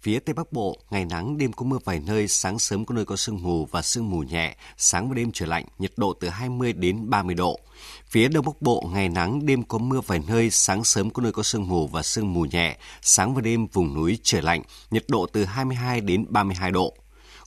Phía 0.00 0.18
Tây 0.18 0.34
Bắc 0.34 0.52
Bộ, 0.52 0.76
ngày 0.90 1.04
nắng, 1.04 1.38
đêm 1.38 1.52
có 1.52 1.64
mưa 1.64 1.78
vài 1.84 2.00
nơi, 2.06 2.28
sáng 2.28 2.58
sớm 2.58 2.84
có 2.84 2.94
nơi 2.94 3.04
có 3.04 3.16
sương 3.16 3.42
mù 3.42 3.66
và 3.66 3.82
sương 3.82 4.10
mù 4.10 4.18
nhẹ, 4.18 4.56
sáng 4.76 5.08
và 5.08 5.14
đêm 5.14 5.32
trời 5.32 5.48
lạnh, 5.48 5.64
nhiệt 5.78 5.92
độ 5.96 6.12
từ 6.20 6.28
20 6.28 6.72
đến 6.72 7.10
30 7.10 7.34
độ. 7.34 7.60
Phía 8.06 8.28
Đông 8.28 8.44
Bắc 8.46 8.62
Bộ, 8.62 8.88
ngày 8.92 9.08
nắng, 9.08 9.46
đêm 9.46 9.62
có 9.62 9.78
mưa 9.78 10.00
vài 10.06 10.20
nơi, 10.28 10.50
sáng 10.50 10.84
sớm 10.84 11.10
có 11.10 11.22
nơi 11.22 11.32
có 11.32 11.42
sương 11.42 11.68
mù 11.68 11.86
và 11.86 12.02
sương 12.02 12.32
mù 12.32 12.44
nhẹ, 12.44 12.78
sáng 13.02 13.34
và 13.34 13.40
đêm 13.40 13.66
vùng 13.66 13.94
núi 13.94 14.18
trời 14.22 14.42
lạnh, 14.42 14.62
nhiệt 14.90 15.04
độ 15.08 15.26
từ 15.32 15.44
22 15.44 16.00
đến 16.00 16.26
32 16.28 16.70
độ. 16.70 16.94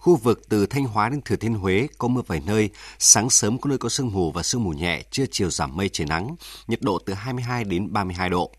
Khu 0.03 0.15
vực 0.15 0.41
từ 0.49 0.65
Thanh 0.65 0.85
Hóa 0.85 1.09
đến 1.09 1.21
Thừa 1.21 1.35
Thiên 1.35 1.53
Huế 1.53 1.87
có 1.97 2.07
mưa 2.07 2.21
vài 2.27 2.41
nơi, 2.45 2.69
sáng 2.99 3.29
sớm 3.29 3.57
có 3.57 3.69
nơi 3.69 3.77
có 3.77 3.89
sương 3.89 4.11
mù 4.13 4.31
và 4.31 4.43
sương 4.43 4.63
mù 4.63 4.69
nhẹ, 4.69 5.03
trưa 5.11 5.25
chiều 5.31 5.49
giảm 5.49 5.77
mây 5.77 5.89
trời 5.89 6.07
nắng, 6.07 6.35
nhiệt 6.67 6.81
độ 6.81 6.99
từ 7.05 7.13
22 7.13 7.63
đến 7.63 7.93
32 7.93 8.29
độ. 8.29 8.51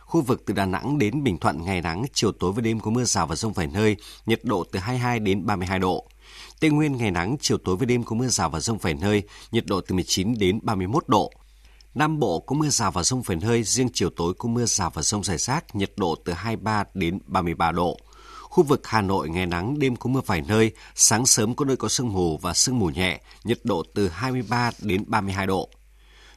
Khu 0.00 0.20
vực 0.20 0.42
từ 0.46 0.54
Đà 0.54 0.66
Nẵng 0.66 0.98
đến 0.98 1.24
Bình 1.24 1.38
Thuận 1.38 1.64
ngày 1.64 1.82
nắng, 1.82 2.04
chiều 2.12 2.32
tối 2.32 2.52
và 2.52 2.60
đêm 2.60 2.80
có 2.80 2.90
mưa 2.90 3.04
rào 3.04 3.26
và 3.26 3.36
rông 3.36 3.52
vài 3.52 3.66
nơi, 3.66 3.96
nhiệt 4.26 4.44
độ 4.44 4.64
từ 4.72 4.78
22 4.78 5.18
đến 5.18 5.46
32 5.46 5.78
độ. 5.78 6.06
Tây 6.60 6.70
Nguyên 6.70 6.96
ngày 6.96 7.10
nắng, 7.10 7.36
chiều 7.40 7.58
tối 7.58 7.76
và 7.76 7.86
đêm 7.86 8.04
có 8.04 8.16
mưa 8.16 8.28
rào 8.28 8.50
và 8.50 8.60
rông 8.60 8.78
vài 8.78 8.94
nơi, 8.94 9.22
nhiệt 9.52 9.66
độ 9.66 9.80
từ 9.80 9.94
19 9.94 10.38
đến 10.38 10.60
31 10.62 11.08
độ. 11.08 11.32
Nam 11.94 12.18
Bộ 12.18 12.40
có 12.40 12.56
mưa 12.56 12.68
rào 12.68 12.90
và 12.90 13.02
rông 13.02 13.22
vài 13.22 13.36
nơi, 13.36 13.62
riêng 13.62 13.88
chiều 13.92 14.10
tối 14.10 14.34
có 14.38 14.48
mưa 14.48 14.64
rào 14.66 14.90
và 14.94 15.02
rông 15.02 15.24
rải 15.24 15.38
rác, 15.38 15.76
nhiệt 15.76 15.92
độ 15.96 16.14
từ 16.24 16.32
23 16.32 16.84
đến 16.94 17.18
33 17.26 17.72
độ. 17.72 17.98
Khu 18.58 18.64
vực 18.64 18.86
Hà 18.86 19.00
Nội 19.00 19.28
ngày 19.28 19.46
nắng, 19.46 19.78
đêm 19.78 19.96
có 19.96 20.10
mưa 20.10 20.20
vài 20.26 20.42
nơi, 20.48 20.72
sáng 20.94 21.26
sớm 21.26 21.54
có 21.54 21.64
nơi 21.64 21.76
có 21.76 21.88
sương 21.88 22.12
mù 22.12 22.38
và 22.38 22.54
sương 22.54 22.78
mù 22.78 22.86
nhẹ, 22.86 23.20
nhiệt 23.44 23.58
độ 23.64 23.82
từ 23.94 24.08
23 24.08 24.70
đến 24.82 25.04
32 25.06 25.46
độ. 25.46 25.68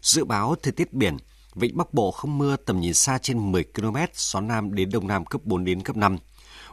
Dự 0.02 0.26
báo 0.26 0.56
thời 0.64 0.72
tiết 0.72 0.94
biển, 0.94 1.18
Vịnh 1.56 1.78
Bắc 1.78 1.94
Bộ 1.94 2.12
không 2.12 2.38
mưa, 2.38 2.56
tầm 2.56 2.80
nhìn 2.80 2.94
xa 2.94 3.18
trên 3.18 3.52
10 3.52 3.64
km, 3.64 3.96
gió 4.14 4.42
Nam 4.42 4.74
đến 4.74 4.90
Đông 4.94 5.08
Nam 5.08 5.26
cấp 5.26 5.42
4 5.44 5.66
đến 5.66 5.82
cấp 5.82 5.98
5. 5.98 6.18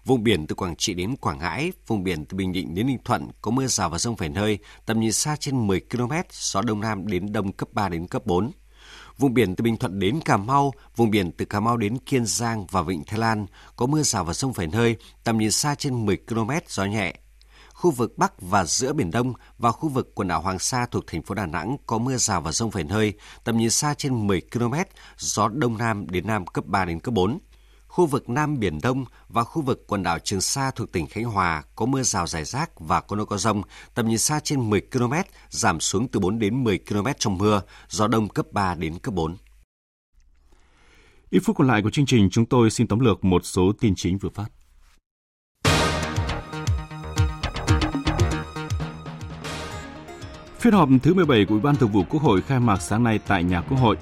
Vùng 0.04 0.24
biển 0.24 0.46
từ 0.46 0.54
Quảng 0.54 0.76
Trị 0.76 0.94
đến 0.94 1.16
Quảng 1.16 1.38
Ngãi, 1.38 1.72
vùng 1.86 2.04
biển 2.04 2.24
từ 2.24 2.36
Bình 2.36 2.52
Định 2.52 2.74
đến 2.74 2.86
Ninh 2.86 2.98
Thuận 3.04 3.28
có 3.42 3.50
mưa 3.50 3.66
rào 3.66 3.90
và 3.90 3.98
rông 3.98 4.16
vài 4.16 4.28
nơi, 4.28 4.58
tầm 4.86 5.00
nhìn 5.00 5.12
xa 5.12 5.36
trên 5.36 5.66
10 5.66 5.80
km, 5.80 6.12
gió 6.32 6.62
Đông 6.62 6.80
Nam 6.80 7.06
đến 7.06 7.32
Đông 7.32 7.52
cấp 7.52 7.68
3 7.72 7.88
đến 7.88 8.06
cấp 8.06 8.26
4. 8.26 8.52
Vùng 9.18 9.34
biển 9.34 9.56
từ 9.56 9.62
Bình 9.62 9.76
Thuận 9.76 9.98
đến 9.98 10.20
Cà 10.24 10.36
Mau, 10.36 10.72
vùng 10.96 11.10
biển 11.10 11.32
từ 11.32 11.44
Cà 11.44 11.60
Mau 11.60 11.76
đến 11.76 11.98
Kiên 11.98 12.26
Giang 12.26 12.66
và 12.66 12.82
Vịnh 12.82 13.04
Thái 13.06 13.18
Lan 13.18 13.46
có 13.76 13.86
mưa 13.86 14.02
rào 14.02 14.24
và 14.24 14.32
rông 14.32 14.52
vài 14.52 14.66
nơi, 14.66 14.96
tầm 15.24 15.38
nhìn 15.38 15.50
xa 15.50 15.74
trên 15.74 16.06
10 16.06 16.16
km, 16.16 16.50
gió 16.68 16.84
nhẹ. 16.84 17.14
Khu 17.72 17.90
vực 17.90 18.18
Bắc 18.18 18.32
và 18.40 18.64
giữa 18.64 18.92
Biển 18.92 19.10
Đông 19.10 19.32
và 19.58 19.72
khu 19.72 19.88
vực 19.88 20.14
quần 20.14 20.28
đảo 20.28 20.40
Hoàng 20.40 20.58
Sa 20.58 20.86
thuộc 20.90 21.06
thành 21.06 21.22
phố 21.22 21.34
Đà 21.34 21.46
Nẵng 21.46 21.76
có 21.86 21.98
mưa 21.98 22.16
rào 22.16 22.40
và 22.40 22.52
rông 22.52 22.70
vài 22.70 22.84
nơi, 22.84 23.14
tầm 23.44 23.58
nhìn 23.58 23.70
xa 23.70 23.94
trên 23.94 24.26
10 24.26 24.42
km, 24.52 24.74
gió 25.18 25.48
Đông 25.48 25.78
Nam 25.78 26.10
đến 26.10 26.26
Nam 26.26 26.46
cấp 26.46 26.66
3 26.66 26.84
đến 26.84 27.00
cấp 27.00 27.14
4. 27.14 27.38
Khu 27.98 28.06
vực 28.06 28.28
Nam 28.28 28.58
Biển 28.58 28.78
Đông 28.82 29.04
và 29.28 29.44
khu 29.44 29.62
vực 29.62 29.84
quần 29.86 30.02
đảo 30.02 30.18
Trường 30.18 30.40
Sa 30.40 30.70
thuộc 30.70 30.92
tỉnh 30.92 31.06
Khánh 31.06 31.24
Hòa 31.24 31.62
có 31.76 31.86
mưa 31.86 32.02
rào 32.02 32.26
rải 32.26 32.44
rác 32.44 32.80
và 32.80 33.00
có 33.00 33.16
nơi 33.16 33.26
có 33.26 33.36
rông, 33.36 33.62
tầm 33.94 34.08
nhìn 34.08 34.18
xa 34.18 34.40
trên 34.40 34.70
10 34.70 34.80
km, 34.80 35.12
giảm 35.48 35.80
xuống 35.80 36.08
từ 36.08 36.20
4 36.20 36.38
đến 36.38 36.64
10 36.64 36.78
km 36.78 37.06
trong 37.18 37.38
mưa, 37.38 37.62
gió 37.88 38.06
đông 38.06 38.28
cấp 38.28 38.46
3 38.52 38.74
đến 38.74 38.98
cấp 38.98 39.14
4. 39.14 39.36
Ít 41.30 41.40
phút 41.44 41.56
còn 41.56 41.66
lại 41.66 41.82
của 41.82 41.90
chương 41.90 42.06
trình, 42.06 42.30
chúng 42.30 42.46
tôi 42.46 42.70
xin 42.70 42.86
tóm 42.86 43.00
lược 43.00 43.24
một 43.24 43.40
số 43.44 43.72
tin 43.80 43.94
chính 43.96 44.18
vừa 44.18 44.30
phát. 44.34 44.48
Phiên 50.58 50.72
họp 50.72 50.88
thứ 51.02 51.14
17 51.14 51.44
của 51.44 51.54
Ủy 51.54 51.60
ban 51.60 51.76
Thường 51.76 51.92
vụ 51.92 52.04
Quốc 52.10 52.22
hội 52.22 52.42
khai 52.42 52.60
mạc 52.60 52.82
sáng 52.82 53.04
nay 53.04 53.18
tại 53.26 53.44
nhà 53.44 53.60
Quốc 53.60 53.78
hội. 53.78 53.96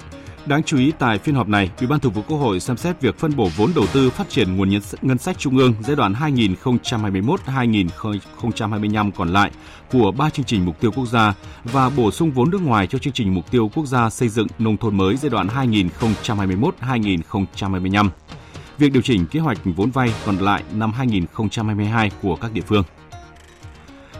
Đáng 0.46 0.62
chú 0.62 0.78
ý 0.78 0.92
tại 0.98 1.18
phiên 1.18 1.34
họp 1.34 1.48
này, 1.48 1.70
Ủy 1.78 1.86
ban 1.86 2.00
Thường 2.00 2.12
vụ 2.12 2.22
Quốc 2.28 2.38
hội 2.38 2.60
xem 2.60 2.76
xét 2.76 3.00
việc 3.00 3.18
phân 3.18 3.36
bổ 3.36 3.48
vốn 3.56 3.70
đầu 3.76 3.84
tư 3.92 4.10
phát 4.10 4.28
triển 4.28 4.56
nguồn 4.56 4.70
ngân 5.02 5.18
sách 5.18 5.38
trung 5.38 5.58
ương 5.58 5.74
giai 5.82 5.96
đoạn 5.96 6.12
2021-2025 6.12 9.10
còn 9.16 9.28
lại 9.28 9.50
của 9.92 10.12
ba 10.12 10.30
chương 10.30 10.46
trình 10.46 10.64
mục 10.64 10.80
tiêu 10.80 10.90
quốc 10.90 11.06
gia 11.06 11.34
và 11.64 11.90
bổ 11.90 12.10
sung 12.10 12.30
vốn 12.30 12.50
nước 12.50 12.62
ngoài 12.62 12.86
cho 12.86 12.98
chương 12.98 13.12
trình 13.12 13.34
mục 13.34 13.50
tiêu 13.50 13.70
quốc 13.74 13.86
gia 13.86 14.10
xây 14.10 14.28
dựng 14.28 14.46
nông 14.58 14.76
thôn 14.76 14.96
mới 14.96 15.16
giai 15.16 15.30
đoạn 15.30 15.48
2021-2025. 15.48 18.08
Việc 18.78 18.92
điều 18.92 19.02
chỉnh 19.02 19.26
kế 19.26 19.40
hoạch 19.40 19.58
vốn 19.64 19.90
vay 19.90 20.12
còn 20.26 20.38
lại 20.38 20.62
năm 20.74 20.92
2022 20.92 22.10
của 22.22 22.36
các 22.36 22.52
địa 22.52 22.62
phương. 22.66 22.84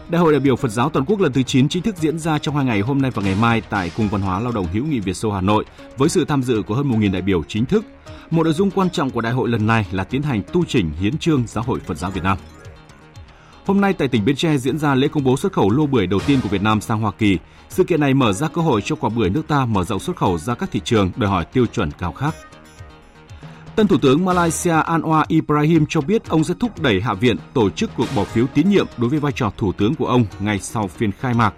Đại 0.09 0.21
hội 0.21 0.33
đại 0.33 0.39
biểu 0.39 0.55
Phật 0.55 0.71
giáo 0.71 0.89
toàn 0.89 1.05
quốc 1.05 1.19
lần 1.19 1.33
thứ 1.33 1.43
9 1.43 1.69
chính 1.69 1.83
thức 1.83 1.97
diễn 1.97 2.19
ra 2.19 2.39
trong 2.39 2.55
hai 2.55 2.65
ngày 2.65 2.81
hôm 2.81 3.01
nay 3.01 3.11
và 3.11 3.23
ngày 3.23 3.35
mai 3.41 3.61
tại 3.61 3.91
Cung 3.97 4.07
văn 4.09 4.21
hóa 4.21 4.39
lao 4.39 4.51
động 4.51 4.67
hữu 4.73 4.85
nghị 4.85 4.99
Việt 4.99 5.13
Xô 5.13 5.31
Hà 5.31 5.41
Nội 5.41 5.65
với 5.97 6.09
sự 6.09 6.25
tham 6.25 6.43
dự 6.43 6.61
của 6.67 6.75
hơn 6.75 6.91
1.000 6.91 7.11
đại 7.11 7.21
biểu 7.21 7.43
chính 7.47 7.65
thức. 7.65 7.85
Một 8.31 8.43
nội 8.43 8.53
dung 8.53 8.71
quan 8.71 8.89
trọng 8.89 9.09
của 9.09 9.21
đại 9.21 9.33
hội 9.33 9.49
lần 9.49 9.67
này 9.67 9.85
là 9.91 10.03
tiến 10.03 10.21
hành 10.21 10.41
tu 10.53 10.65
chỉnh 10.65 10.91
hiến 10.99 11.17
trương 11.17 11.43
Giáo 11.47 11.63
hội 11.63 11.79
Phật 11.79 11.97
giáo 11.97 12.11
Việt 12.11 12.23
Nam. 12.23 12.37
Hôm 13.65 13.81
nay 13.81 13.93
tại 13.93 14.07
tỉnh 14.07 14.25
Bến 14.25 14.35
Tre 14.35 14.57
diễn 14.57 14.77
ra 14.77 14.95
lễ 14.95 15.07
công 15.07 15.23
bố 15.23 15.37
xuất 15.37 15.53
khẩu 15.53 15.69
lô 15.69 15.85
bưởi 15.85 16.07
đầu 16.07 16.19
tiên 16.27 16.39
của 16.43 16.49
Việt 16.49 16.61
Nam 16.61 16.81
sang 16.81 17.01
Hoa 17.01 17.11
Kỳ. 17.11 17.37
Sự 17.69 17.83
kiện 17.83 17.99
này 17.99 18.13
mở 18.13 18.33
ra 18.33 18.47
cơ 18.47 18.61
hội 18.61 18.81
cho 18.81 18.95
quả 18.95 19.09
bưởi 19.09 19.29
nước 19.29 19.47
ta 19.47 19.65
mở 19.65 19.83
rộng 19.83 19.99
xuất 19.99 20.15
khẩu 20.15 20.37
ra 20.37 20.55
các 20.55 20.71
thị 20.71 20.81
trường 20.83 21.11
đòi 21.15 21.29
hỏi 21.29 21.45
tiêu 21.45 21.65
chuẩn 21.65 21.91
cao 21.91 22.11
khác. 22.11 22.35
Tân 23.77 23.87
Thủ 23.87 23.97
tướng 23.97 24.25
Malaysia 24.25 24.71
Anwar 24.71 25.23
Ibrahim 25.27 25.85
cho 25.89 26.01
biết 26.01 26.29
ông 26.29 26.43
sẽ 26.43 26.53
thúc 26.59 26.81
đẩy 26.81 27.01
Hạ 27.01 27.13
viện 27.13 27.37
tổ 27.53 27.69
chức 27.69 27.89
cuộc 27.97 28.05
bỏ 28.15 28.23
phiếu 28.23 28.45
tín 28.53 28.69
nhiệm 28.69 28.87
đối 28.97 29.09
với 29.09 29.19
vai 29.19 29.31
trò 29.35 29.51
Thủ 29.57 29.71
tướng 29.71 29.95
của 29.95 30.07
ông 30.07 30.25
ngay 30.39 30.59
sau 30.59 30.87
phiên 30.87 31.11
khai 31.11 31.33
mạc. 31.33 31.53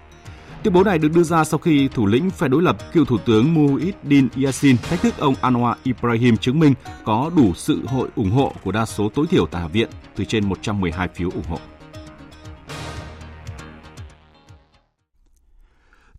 Tuyên 0.63 0.73
bố 0.73 0.83
này 0.83 0.97
được 0.97 1.11
đưa 1.15 1.23
ra 1.23 1.43
sau 1.43 1.57
khi 1.57 1.87
thủ 1.87 2.05
lĩnh 2.05 2.29
phe 2.29 2.47
đối 2.47 2.61
lập 2.61 2.77
cựu 2.93 3.05
Thủ 3.05 3.17
tướng 3.17 3.53
Muhyiddin 3.53 4.27
Yassin 4.43 4.77
thách 4.77 5.01
thức 5.01 5.17
ông 5.17 5.33
Anwar 5.41 5.73
Ibrahim 5.83 6.37
chứng 6.37 6.59
minh 6.59 6.73
có 7.05 7.31
đủ 7.35 7.53
sự 7.53 7.81
hội 7.87 8.09
ủng 8.15 8.31
hộ 8.31 8.53
của 8.63 8.71
đa 8.71 8.85
số 8.85 9.09
tối 9.09 9.27
thiểu 9.27 9.45
tại 9.45 9.61
Hạ 9.61 9.67
viện 9.67 9.89
từ 10.15 10.25
trên 10.25 10.49
112 10.49 11.07
phiếu 11.07 11.29
ủng 11.29 11.45
hộ. 11.49 11.59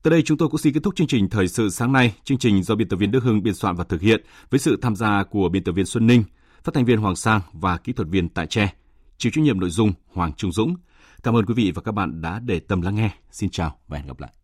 Tới 0.02 0.10
đây 0.10 0.22
chúng 0.22 0.38
tôi 0.38 0.48
cũng 0.48 0.58
xin 0.58 0.72
kết 0.72 0.80
thúc 0.82 0.96
chương 0.96 1.06
trình 1.06 1.28
Thời 1.28 1.48
sự 1.48 1.70
sáng 1.70 1.92
nay. 1.92 2.14
Chương 2.24 2.38
trình 2.38 2.62
do 2.62 2.74
biên 2.74 2.88
tập 2.88 2.96
viên 2.96 3.10
Đức 3.10 3.22
Hưng 3.22 3.42
biên 3.42 3.54
soạn 3.54 3.76
và 3.76 3.84
thực 3.84 4.00
hiện 4.00 4.24
với 4.50 4.60
sự 4.60 4.78
tham 4.82 4.96
gia 4.96 5.24
của 5.24 5.48
biên 5.48 5.64
tập 5.64 5.72
viên 5.72 5.86
Xuân 5.86 6.06
Ninh, 6.06 6.24
phát 6.64 6.74
thanh 6.74 6.84
viên 6.84 6.98
Hoàng 6.98 7.16
Sang 7.16 7.40
và 7.52 7.76
kỹ 7.76 7.92
thuật 7.92 8.08
viên 8.08 8.28
Tại 8.28 8.46
Tre. 8.46 8.72
Chịu 9.18 9.32
trách 9.34 9.44
nhiệm 9.44 9.60
nội 9.60 9.70
dung 9.70 9.92
Hoàng 10.12 10.32
Trung 10.32 10.52
Dũng. 10.52 10.74
Cảm 11.22 11.36
ơn 11.36 11.46
quý 11.46 11.54
vị 11.54 11.72
và 11.74 11.82
các 11.82 11.92
bạn 11.92 12.22
đã 12.22 12.40
để 12.44 12.60
tâm 12.60 12.80
lắng 12.80 12.94
nghe. 12.94 13.10
Xin 13.30 13.50
chào 13.50 13.78
và 13.88 13.98
hẹn 13.98 14.06
gặp 14.06 14.20
lại. 14.20 14.39